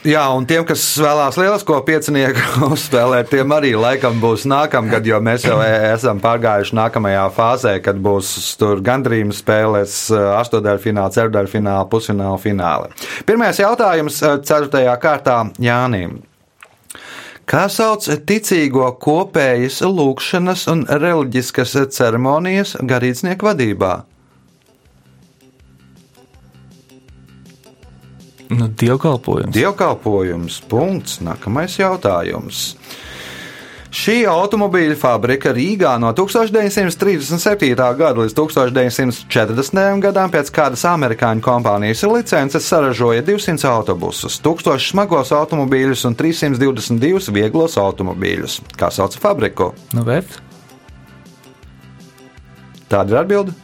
jā, 0.08 0.22
un 0.36 0.46
tiem, 0.50 0.64
kas 0.68 0.84
vēlās 1.02 1.38
lielisko 1.40 1.80
piecinieku 1.88 2.70
uzspēlēt, 2.76 3.30
tiem 3.32 3.52
arī 3.56 3.74
laikam 3.80 4.20
būs 4.22 4.46
nākamgad, 4.50 5.08
jo 5.08 5.20
mēs 5.24 5.48
jau 5.48 5.60
esam 5.64 6.22
pārgājuši 6.24 6.78
nākamajā 6.80 7.26
fāzē, 7.36 7.76
kad 7.84 8.00
būs 8.04 8.32
tur 8.60 8.84
gandrīz 8.86 9.42
spēlēs 9.42 9.98
astotdaļfināla, 10.14 11.14
ceturdaļfināla, 11.16 11.90
pusfināla, 11.92 12.40
fināli. 12.42 12.92
Pirmais 13.28 13.60
jautājums 13.60 14.22
ceturtajā 14.24 14.96
kārtā 15.02 15.44
Jānim. 15.64 16.20
Kā 17.50 17.64
sauc 17.74 18.06
ticīgo 18.30 18.92
kopējas 19.02 19.80
lūkšanas 19.82 20.68
un 20.70 20.84
reliģiskas 20.86 21.74
ceremonijas 21.96 22.76
garīdznieku 22.86 23.48
vadībā? 23.50 23.94
Nu, 28.50 28.68
dievkalpojums. 28.68 29.54
Dievkalpojums. 29.54 30.62
Punkts. 30.70 31.20
Nākamais 31.22 31.78
jautājums. 31.78 32.74
Šī 33.90 34.20
automobīļa 34.30 34.96
fabrika 35.02 35.50
Rīgā 35.54 35.96
no 35.98 36.12
1937. 36.14 37.72
gada 37.74 38.22
līdz 38.22 38.36
1940. 38.38 40.02
gadam 40.04 40.30
pēc 40.30 40.52
kādas 40.54 40.84
amerikāņu 40.86 41.42
kompānijas 41.42 42.04
licences 42.06 42.68
saražoja 42.70 43.24
200 43.26 43.66
autobusus, 43.66 44.38
1000 44.46 44.92
smagos 44.92 45.34
automobīļus 45.34 46.06
un 46.06 46.18
322 46.20 47.34
vieglos 47.34 47.80
automobīļus. 47.82 48.60
Kā 48.78 48.92
sauc 48.94 49.18
fabriku? 49.18 49.72
Nu, 49.98 50.06
vērt? 50.06 50.38
Tāda 52.94 53.16
ir 53.16 53.22
atbilde. 53.24 53.58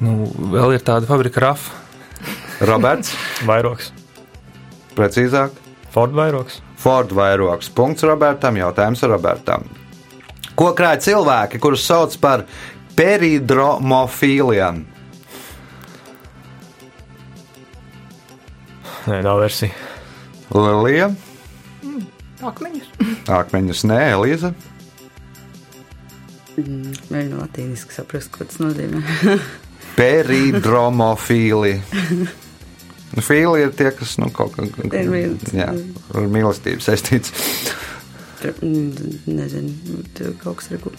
Nu, 0.00 0.24
vēl 0.56 0.78
ir 0.78 0.88
tāda 0.88 1.08
fabrika 1.08 1.44
RAF. 1.44 1.68
Roberts, 2.60 3.12
Vairoks. 3.46 3.92
precīzāk, 4.96 5.50
Ford 5.94 6.12
vairoks. 6.12 6.60
Ford 6.78 7.12
vairoks. 7.14 7.68
Punkts 7.70 8.02
Robertam, 8.06 8.56
jautājums 8.58 9.02
Robertam. 9.06 9.64
Ko 10.58 10.72
krāj 10.74 10.98
cilvēki, 11.06 11.58
kurus 11.62 11.84
sauc 11.86 12.16
par 12.18 12.44
peridromofīlijām? 12.98 14.82
Nē, 19.08 19.22
nav 19.24 19.38
versija. 19.40 19.72
Lilija, 20.52 21.10
Akmeņus. 22.42 22.90
akmeņus, 23.28 23.84
nē, 23.90 23.98
Elīza. 24.14 24.52
Mēģinu 26.58 27.38
latīniski 27.38 27.94
saprast, 27.94 28.30
ko 28.34 28.44
tas 28.46 28.58
nozīmē. 28.62 29.02
Peridromofīli. 29.98 31.78
Nu, 33.16 33.22
Fīli 33.24 33.62
ir 33.64 33.70
tie, 33.72 33.88
kas 33.96 34.16
nu, 34.20 34.28
kaut 34.34 34.52
kā 34.56 34.66
Ir 34.92 35.08
viens. 35.10 35.42
jā, 35.56 35.70
ar 36.14 36.26
mīlestību 36.28 36.84
saistīts. 36.84 37.32
Nezinu, 38.62 40.02
tur 40.14 40.34
kaut 40.42 40.56
kas 40.60 40.70
ir. 40.70 40.78
ko- 40.82 40.92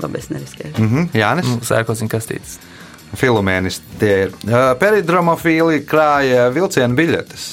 Labi, 0.00 0.18
es 0.18 0.28
neriskēju. 0.30 0.76
Mhm, 0.78 1.08
Jānis. 1.18 1.48
Nu, 1.50 1.58
Sērkociņa 1.66 2.08
kastītes. 2.12 2.58
Filomēnis 3.18 3.80
tie 3.98 4.12
ir. 4.26 4.34
Uh, 4.46 4.70
Peridromofīli 4.78 5.80
krāja 5.84 6.46
vilcienu 6.54 6.94
biļetes. 6.94 7.48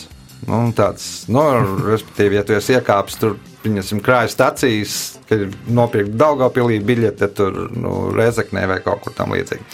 Nu, 0.48 0.60
tāds, 0.78 1.26
nu, 1.34 1.42
respektīvi, 1.90 2.38
ja 2.38 2.44
tu 2.46 2.54
esi 2.54 2.76
iekāpis 2.78 3.18
tur, 3.20 3.34
pieņemsim, 3.64 4.00
krājas 4.06 4.36
stācijas, 4.38 4.94
kad 5.28 5.42
ir 5.48 5.56
nopirkt 5.68 6.14
Daugopilī 6.16 6.78
biļete, 6.86 7.28
tur, 7.36 7.58
nu, 7.74 8.12
Rezeknē 8.16 8.68
vai 8.70 8.78
kaut 8.86 9.02
kur 9.04 9.14
tam 9.18 9.34
līdzīgi. 9.34 9.66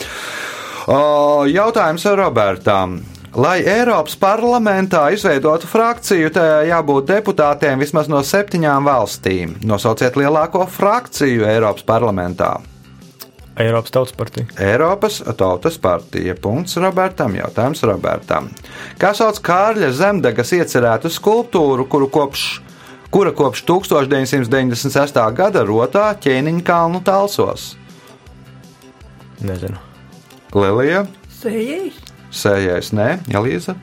Uh, 0.87 1.43
Jautājums 1.51 2.07
Robertam. 2.15 3.01
Lai 3.33 3.63
Eiropas 3.65 4.13
parlamentā 4.21 5.07
izveidotu 5.09 5.65
frakciju, 5.65 6.29
tajā 6.35 6.59
jābūt 6.69 7.07
deputātiem 7.09 7.79
vismaz 7.81 8.05
no 8.05 8.19
septiņām 8.21 8.85
valstīm. 8.85 9.55
Nosauciet 9.65 10.19
lielāko 10.19 10.67
frakciju 10.69 11.47
Eiropas 11.49 11.81
parlamentā. 11.87 12.51
Eiropas 13.57 13.95
Tautas 13.95 14.13
partija. 14.13 14.45
Eiropas 14.61 15.17
Tautas 15.37 15.79
partija. 15.81 16.37
Punkts 16.37 16.77
Robertam. 16.77 17.33
Jautājums 17.33 17.81
Robertam. 17.89 18.51
Kā 19.01 19.15
sauc 19.17 19.41
Kārļa 19.41 19.89
Zemdegas 19.97 20.53
iecerētu 20.53 21.09
skulptūru, 21.09 21.89
kuru 21.89 22.11
kopš, 22.13 22.47
kura 23.09 23.33
kopš 23.33 23.65
1996. 23.65 25.21
gada 25.33 25.65
rotā 25.65 26.11
ķēniņa 26.21 26.65
kalnu 26.69 27.01
talsos? 27.01 27.71
Nezinu. 29.41 29.81
Lilija, 30.53 31.07
Sējējs. 31.41 32.12
Sējais, 32.33 32.93
Nē, 32.97 33.09
Elīza. 33.33 33.75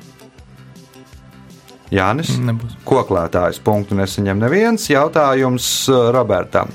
Jānis. 1.90 2.30
Nebūs. 2.38 2.76
Koklētājs 2.86 3.58
punktu 3.66 3.96
nesaņem 3.98 4.38
neviens. 4.38 4.84
Jautājums 4.90 5.66
uh, 5.90 6.10
Robertam. 6.14 6.70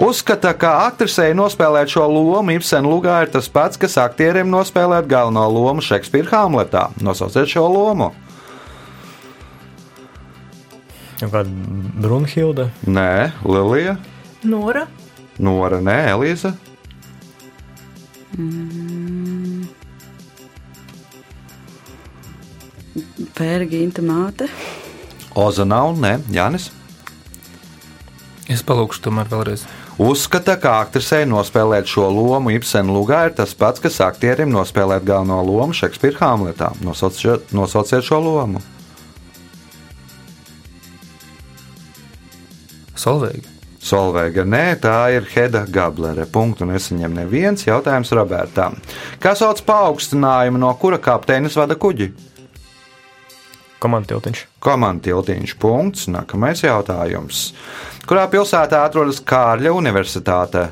Uzskata, 0.00 0.54
ka 0.56 0.72
aktrisei 0.86 1.34
nospēlēt 1.36 1.92
šo 1.92 2.06
lomu 2.08 2.56
Ibsena 2.56 2.88
lugā 2.88 3.18
ir 3.24 3.32
tas 3.32 3.48
pats, 3.52 3.80
kas 3.80 3.98
aktierim 4.00 4.48
nospēlēt 4.52 5.08
galveno 5.08 5.44
lomu 5.52 5.84
Šekspīra 5.84 6.32
Hamletā. 6.32 6.86
Nosauciet 7.04 7.52
šo 7.52 7.66
lomu. 7.68 8.10
Kāda 11.20 11.48
Brunhilde. 12.00 12.70
Nē, 12.84 13.32
Lilija, 13.44 13.96
Nora. 14.44 14.84
Nora, 15.40 15.80
nē, 15.84 15.96
Elīza. 16.12 16.52
Pērģīnta 23.36 24.04
māte. 24.04 24.48
Oza 25.36 25.66
nav, 25.68 25.96
nē, 26.00 26.16
Jānis. 26.32 26.70
Es 28.48 28.62
palūkšu 28.64 29.02
tomēr 29.04 29.28
vēlreiz. 29.28 29.66
Uzskata, 30.00 30.54
ka 30.60 30.74
aktrisei 30.82 31.24
nospēlēt 31.28 31.88
šo 31.88 32.06
lomu 32.12 32.52
Ibsena 32.52 32.92
lugā 32.92 33.22
ir 33.26 33.34
tas 33.38 33.54
pats, 33.56 33.80
kas 33.80 33.96
aktierim 34.04 34.52
nospēlēt 34.52 35.06
galveno 35.08 35.40
lomu 35.44 35.76
Šekspīra 35.76 36.20
Hamletā. 36.20 36.70
Nosauciet, 36.84 37.52
nosauciet 37.56 38.04
šo 38.04 38.20
lomu. 38.20 38.62
Solveiga. 42.96 43.52
Solveiga, 43.86 44.42
nē, 44.42 44.64
tā 44.82 44.94
ir 45.14 45.26
Heda 45.30 45.64
Gablere. 45.70 46.24
Punktu 46.28 46.66
nesaņem 46.68 47.12
neviens 47.16 47.66
jautājums 47.68 48.10
Robertam. 48.18 48.80
Kas 49.22 49.40
sauc 49.42 49.60
paaugstinājumu, 49.68 50.60
no 50.60 50.72
kura 50.80 50.98
kapteinis 51.02 51.56
vada 51.58 51.76
kuģi? 51.78 52.10
Komanda 53.82 54.08
tiltiņš. 54.14 54.42
Komanda 54.64 55.04
tiltiņš. 55.08 55.54
Punkts. 55.60 56.06
Nākamais 56.12 56.62
jautājums. 56.64 57.50
Kurā 58.08 58.24
pilsētā 58.32 58.84
atrodas 58.86 59.20
Kārļa 59.20 59.74
Universitāte? 59.76 60.68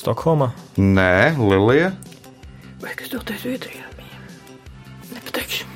Stokholmā. 0.00 0.50
Nē, 0.80 1.36
Lilija. 1.36 1.90
Vai 2.80 2.94
kas 2.96 3.10
doties 3.12 3.42
Zviedrijā? 3.44 3.84
bija? 3.98 4.20
Nepateikšu. 5.12 5.66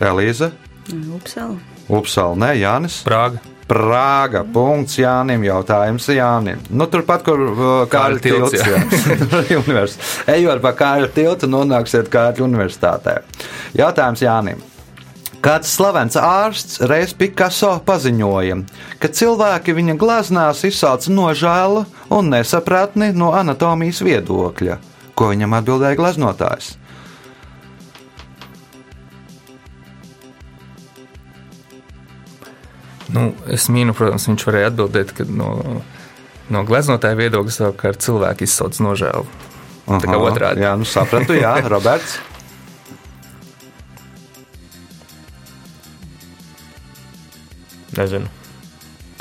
Elīza, 0.00 0.50
Upsala. 1.16 1.58
Upsala, 1.88 2.36
nē, 2.40 2.50
Jānis. 2.60 3.02
Prāga. 3.04 3.42
Prāga. 3.66 4.44
Punkts 4.46 5.00
Jānim. 5.00 5.42
Jautājums 5.46 6.06
Jānim. 6.14 6.62
Nu, 6.70 6.86
turpat, 6.90 7.24
kur 7.26 7.42
uh, 7.48 7.64
Kārļa 7.90 8.22
tilts, 8.22 8.62
tilts. 8.62 9.98
Ejot 10.36 10.62
pa 10.62 10.72
Kārļa 10.78 11.10
tiltu, 11.16 11.50
nonāksiet 11.50 12.10
Kārļa 12.12 12.46
universitātē. 12.46 13.18
Jautājums 13.78 14.22
Jānim. 14.22 14.62
Kāds 15.46 15.70
slavens 15.76 16.16
ārsts 16.18 16.80
reiz 16.90 17.12
Picasso 17.14 17.76
paziņoja, 17.86 18.56
ka 18.98 19.10
cilvēki 19.14 19.74
viņa 19.76 19.94
glaznās 20.00 20.64
izsauca 20.66 21.12
nožēlu 21.12 21.84
un 22.16 22.32
nesapratni 22.32 23.12
no 23.14 23.28
anatomijas 23.36 24.00
viedokļa. 24.06 24.80
Ko 25.14 25.30
viņam 25.30 25.54
atbildēja 25.60 25.98
glaznotājs? 26.00 26.72
Nu, 33.14 33.28
es 33.52 33.68
mīnu, 33.70 33.94
protams, 33.94 34.26
viņš 34.30 34.46
varēja 34.48 34.70
atbildēt, 34.72 35.12
ka 35.14 35.26
no, 35.30 35.50
no 36.50 36.62
gleznotāja 36.66 37.18
viedokļa 37.20 37.54
savukārt 37.54 38.02
cilvēki 38.02 38.48
izsauc 38.48 38.80
nožēlu. 38.82 39.26
Tā 39.86 40.02
kā 40.02 40.16
Aha, 40.16 40.24
otrādi. 40.30 40.64
Jā, 40.66 40.72
nu 40.78 40.88
sapratu, 40.88 41.36
jā, 41.38 41.54
Roberts. 41.72 42.18
Nezinu. 47.96 48.28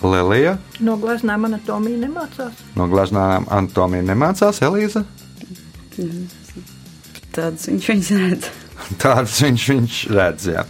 Lelija. 0.03 0.57
No 0.83 0.97
gleznām 0.99 1.47
anatomija 1.47 2.01
nemācās. 2.01 2.59
No 2.75 2.89
glaznām 2.91 3.45
anatomija 3.47 4.03
nemācās 4.05 4.59
Elīza. 4.65 5.05
Tāds 7.35 7.69
viņš 7.69 7.89
viņus 7.93 8.11
redz. 8.19 8.49
Tāds 9.01 9.39
viņš, 9.43 9.67
viņš 9.73 9.99
redz. 10.13 10.47
Jā. 10.53 10.65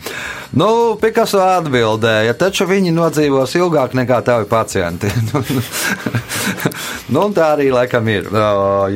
Nu, 0.56 0.96
Pikaso 1.02 1.41
atbildēja, 1.44 2.36
taču 2.39 2.68
viņi 2.70 2.94
nodzīvos 2.96 3.56
ilgāk 3.60 3.96
nekā 3.98 4.22
tavi 4.26 4.48
pacienti. 4.50 5.12
nu, 7.12 7.26
un 7.26 7.36
tā 7.36 7.52
arī 7.56 7.72
laikam 7.74 8.08
ir. 8.12 8.30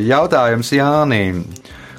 Jautājums 0.08 0.74
Jānim. 0.76 1.43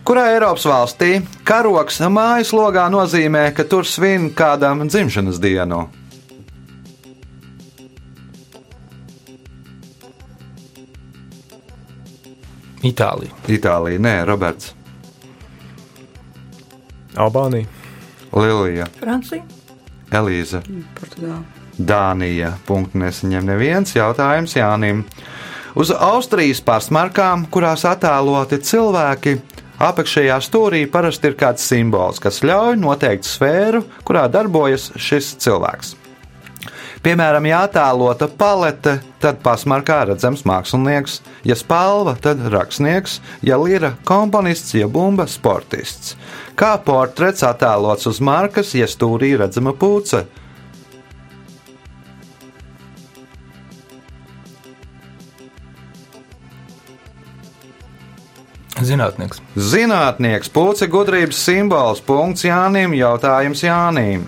Kurā 0.07 0.31
Eiropas 0.33 0.64
valstī 0.66 1.20
karoks 1.46 2.01
mājas 2.11 2.55
logā 2.57 2.87
nozīmē, 2.90 3.51
ka 3.55 3.66
tur 3.68 3.87
svin 3.87 4.31
kādam 4.35 4.87
dzimšanas 4.88 5.38
dienu? 5.42 5.85
Itālija. 12.81 13.37
Itālija, 13.53 14.01
nē, 14.01 14.14
Roberts, 14.25 14.73
Albānija. 17.18 17.66
Lilija, 18.31 18.87
Francija. 19.01 19.42
Elīza. 20.14 20.61
Portugāla. 20.99 21.42
Dānija. 21.79 22.55
Punkts 22.66 22.99
nesaņem 22.99 23.46
neviens 23.46 23.94
jautājums 23.96 24.57
Jānim. 24.59 25.05
Uz 25.79 25.92
Austrijas 25.94 26.61
pasmarkām, 26.66 27.46
kurās 27.51 27.87
attēloti 27.87 28.59
cilvēki, 28.66 29.37
apakšējā 29.81 30.40
stūrī 30.42 30.83
parasti 30.90 31.31
ir 31.31 31.38
kāds 31.38 31.64
simbols, 31.66 32.18
kas 32.23 32.42
ļauj 32.42 32.77
noteikt 32.83 33.29
sfēru, 33.29 33.85
kurā 34.05 34.27
darbojas 34.33 34.90
šis 34.99 35.37
cilvēks. 35.42 36.00
Piemēram, 37.01 37.47
ja 37.49 37.63
attēlota 37.65 38.27
palete, 38.29 38.99
tad 39.25 39.39
pasmarkā 39.41 40.03
redzams 40.11 40.43
mākslinieks, 40.45 41.15
ja 41.49 41.55
spalva, 41.57 42.13
tad 42.21 42.43
rakstnieks, 42.53 43.15
ja 43.41 43.57
lira 43.57 43.95
komponists, 44.05 44.75
ja 44.77 44.85
bumba 44.85 45.25
sportists. 45.25 46.13
Kā 46.61 46.75
portrets 46.85 47.41
attēlots 47.49 48.05
uz 48.11 48.21
markas, 48.21 48.75
ja 48.77 48.85
stūrī 48.85 49.33
redzama 49.41 49.73
pūce. 49.73 50.27
Zinātnieks. 58.78 59.40
Zinātnieks, 59.59 60.48
pūce 60.54 60.87
gudrības 60.88 61.40
simbols, 61.42 61.98
punkts 62.06 62.44
Jānim, 62.46 62.94
jautājums 62.94 63.64
Jānim. 63.66 64.22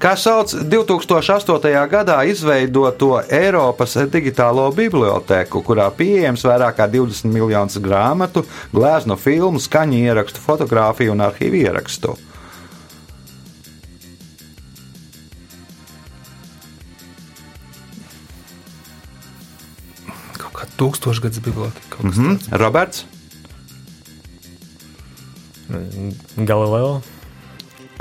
Kā 0.00 0.14
sauc 0.16 0.54
2008. 0.70 1.74
gadā 1.90 2.20
izveidoto 2.30 3.18
Eiropas 3.26 3.98
digitālo 4.12 4.68
biblioteku, 4.72 5.60
kurā 5.66 5.90
pieejams 5.90 6.46
vairāk 6.46 6.78
kā 6.78 6.86
20 6.88 7.28
miljonus 7.34 7.76
grāmatu, 7.82 8.46
glezno 8.72 9.18
filmu, 9.20 9.60
skaņu 9.60 10.00
ierakstu, 10.06 10.40
fotografiju 10.46 11.12
un 11.12 11.26
arhīvu 11.26 11.64
ierakstu? 11.66 12.16
Kaut 20.40 20.54
kā 20.56 20.66
tūkstošgads 20.80 21.40
biblioteka. 21.44 21.96
kas 22.00 22.16
Mhm. 22.16 22.36
tāds. 22.36 22.58
Roberts, 22.60 23.04
Galileo. 26.36 27.00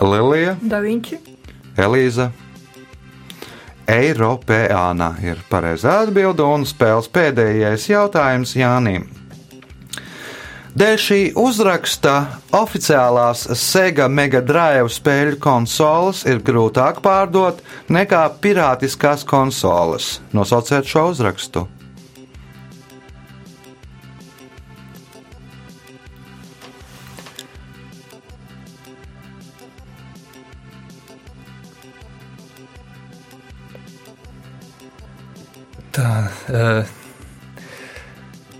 Lilija, 0.02 0.56
Da 0.62 0.80
Vinci. 0.80 1.20
Elīza. 1.78 2.30
Eiropēāna 3.90 5.16
ir 5.26 5.40
pareizā 5.50 6.04
atbilde 6.04 6.46
un 6.46 6.66
spēles 6.70 7.10
pēdējais 7.10 7.88
jautājums 7.90 8.54
Jānim. 8.58 9.08
Dēļ 10.80 11.00
šī 11.02 11.18
uzraksta 11.42 12.14
oficiālās 12.54 13.48
Sega 13.58 14.06
Mega 14.08 14.44
Drive 14.46 14.92
spēļu 14.94 15.40
konsoles 15.42 16.22
ir 16.30 16.44
grūtāk 16.46 17.02
pārdot 17.04 17.64
nekā 17.90 18.22
pirātiskās 18.40 19.26
konsoles. 19.28 20.20
Nosauciet 20.38 20.86
šo 20.88 21.10
uzrakstu. 21.10 21.66
Tā, 36.00 36.12
eh, 36.56 36.86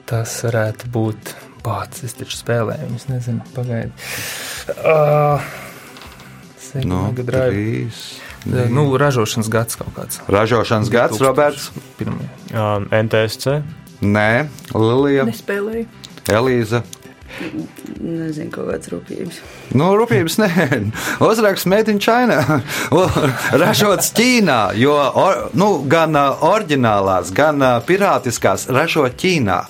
tas 0.10 0.34
varētu 0.44 0.90
būt 0.92 1.34
bācis. 1.64 2.10
Es 2.10 2.18
taču 2.18 2.36
spēlēju, 2.36 2.90
viņas 2.90 3.08
nezinu, 3.14 3.46
pagaidi. 3.56 3.92
Uh, 4.84 5.40
No, 6.86 7.08
Drive. 7.18 7.50
trīs. 7.50 8.20
Eh, 8.46 8.68
Nu, 8.70 8.84
ražošanas 8.98 9.48
gads 9.50 9.76
kaut 9.80 9.90
kāds. 9.96 10.20
Ražošanas 10.30 10.92
gads, 10.94 11.18
2000 11.18 11.26
Roberts? 11.26 11.72
Pirmie. 11.98 12.28
Um, 12.54 12.86
NTSC. 12.94 13.64
Nē, 14.06 14.48
Lilija, 14.76 15.26
Nespēlēju. 15.26 15.88
Elīza. 16.30 16.84
Nezinu, 18.00 18.48
kaut 18.54 18.70
kāds 18.72 18.90
rūpības. 18.94 19.40
Nu, 19.76 19.90
rūpības 20.00 20.38
nē, 20.40 20.50
uzraksts 21.28 21.68
in 21.92 22.00
China. 22.00 22.40
ražots 23.62 24.14
Ķīnā, 24.16 24.60
jo 24.80 24.96
or, 24.96 25.50
nu, 25.54 25.84
gan 25.84 26.16
oriģinālās, 26.16 27.34
gan 27.36 27.60
pirātiskās 27.84 28.70
ražo 28.72 29.04
Ķīnā. 29.04 29.64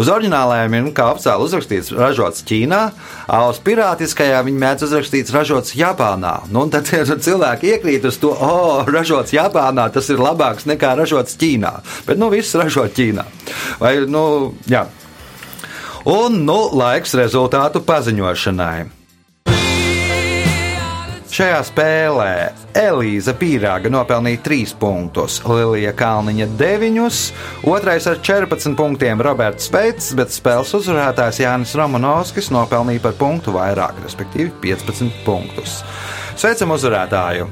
Uz 0.00 0.08
oriģinālajām 0.10 0.74
ir 0.74 0.84
nu, 0.86 0.92
oficiāli 1.04 1.46
uzrakstīts, 1.46 1.90
ražots 1.94 2.44
Ķīnā, 2.48 2.80
uz 3.50 3.58
pirātiskajām 3.66 4.46
viņi 4.48 4.62
mēdz 4.62 4.86
uzrakstīts, 4.86 5.34
ražots 5.34 5.74
Japānā. 5.78 6.36
Nu, 6.50 6.64
tad 6.72 6.90
cilvēki 6.90 7.74
iekrīt 7.74 8.06
uz 8.08 8.18
to, 8.22 8.32
o, 8.34 8.54
oh, 8.80 8.88
ražots 8.90 9.34
Japānā, 9.36 9.90
tas 9.94 10.10
ir 10.10 10.22
labāks 10.22 10.66
nekā 10.70 10.96
ražots 10.98 11.38
Ķīnā. 11.38 11.74
Bet 12.08 12.18
nu 12.22 12.30
viss 12.34 12.56
ražo 12.58 12.86
Ķīnā. 12.90 13.26
Vai, 13.82 13.98
nu, 14.10 14.24
jā. 14.70 14.88
Un 16.08 16.40
nu 16.46 16.62
laiks 16.72 17.12
rezultātu 17.18 17.82
paziņošanai. 17.84 18.88
Šajā 21.30 21.58
spēlē 21.68 22.30
Elīza 22.76 23.34
Pīrāga 23.38 23.92
nopelnīja 23.92 24.40
3 24.48 24.72
punktus, 24.80 25.36
Lilija 25.46 25.92
Kalniņa 25.96 26.48
9, 26.58 27.20
otrais 27.70 28.08
ar 28.10 28.18
14 28.18 28.74
punktiem 28.76 29.22
Roberts 29.22 29.68
Speits, 29.70 30.10
bet 30.18 30.34
spēles 30.34 30.74
uzvarētājs 30.80 31.42
Jānis 31.44 31.76
Romanovskis 31.78 32.50
nopelnīja 32.50 33.04
par 33.06 33.14
punktu 33.20 33.54
vairāk, 33.54 34.02
respektīvi 34.02 34.50
15 34.64 35.22
punktus. 35.28 35.80
Sveicam 36.40 36.74
uzvarētāju! 36.74 37.46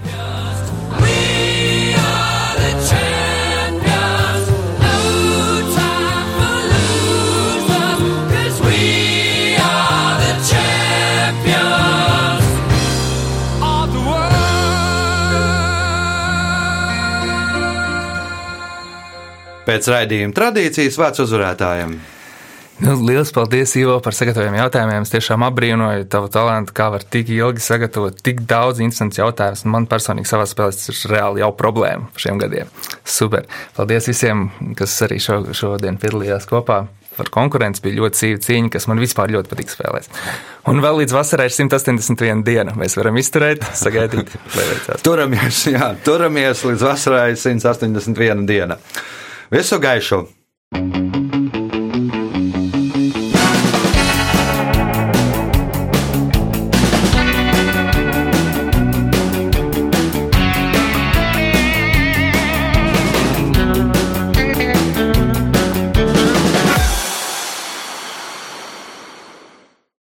Pēc 19.69 19.91
raidījuma 19.93 20.33
tradīcijas 20.33 20.97
vārds 20.97 21.21
uzvarētājiem. 21.27 21.99
Nu, 22.79 22.93
liels 23.03 23.33
paldies, 23.35 23.73
Ivo, 23.75 23.97
par 23.99 24.15
sagatavotiem 24.15 24.55
jautājumiem. 24.61 25.03
Es 25.03 25.11
tiešām 25.11 25.43
apbrīnoju 25.49 26.05
tavu 26.13 26.29
talantu, 26.31 26.73
kā 26.79 26.87
var 26.95 27.03
tik 27.03 27.33
ilgi 27.35 27.61
sagatavot 27.61 28.21
tik 28.23 28.45
daudz 28.49 28.79
interesantu 28.79 29.19
jautājumus. 29.19 29.65
Man 29.67 29.89
personīgi 29.91 30.31
savā 30.31 30.47
spēlē 30.47 30.77
tas 30.77 30.93
ir 30.93 31.13
reāli 31.13 31.43
jau 31.43 31.51
problēma 31.59 32.07
šiem 32.23 32.39
gadiem. 32.39 32.71
Super. 33.03 33.51
Paldies 33.75 34.07
visiem, 34.09 34.47
kas 34.79 34.95
arī 35.09 35.19
šo, 35.21 35.41
šodien 35.59 35.99
piedalījās 35.99 36.47
kopā. 36.49 36.85
Par 37.19 37.33
konkurenci 37.35 37.83
bija 37.83 37.99
ļoti 37.99 38.23
sīva 38.23 38.41
cīņa, 38.47 38.73
kas 38.77 38.87
man 38.87 39.03
vispār 39.03 39.35
ļoti 39.35 39.51
patīk 39.51 39.75
spēlēt. 39.75 40.09
Un 40.71 40.79
vēl 40.85 41.03
līdz 41.03 41.19
vasarai 41.19 41.51
ir 41.51 41.57
181 41.59 42.47
diena. 42.47 42.79
Mēs 42.79 42.95
varam 42.95 43.19
izturēt, 43.19 43.67
sagaidīt, 43.83 44.39
lai 44.55 44.71
veicās. 44.71 45.03
Turamies, 45.03 45.65
jā, 45.75 45.93
turamies 46.07 46.63
līdz 46.71 46.91
vasarai 46.93 47.33
181 47.35 48.47
diena. 48.47 48.79
Vê 49.51 49.63
seu 49.63 49.81
gajo. 49.81 50.29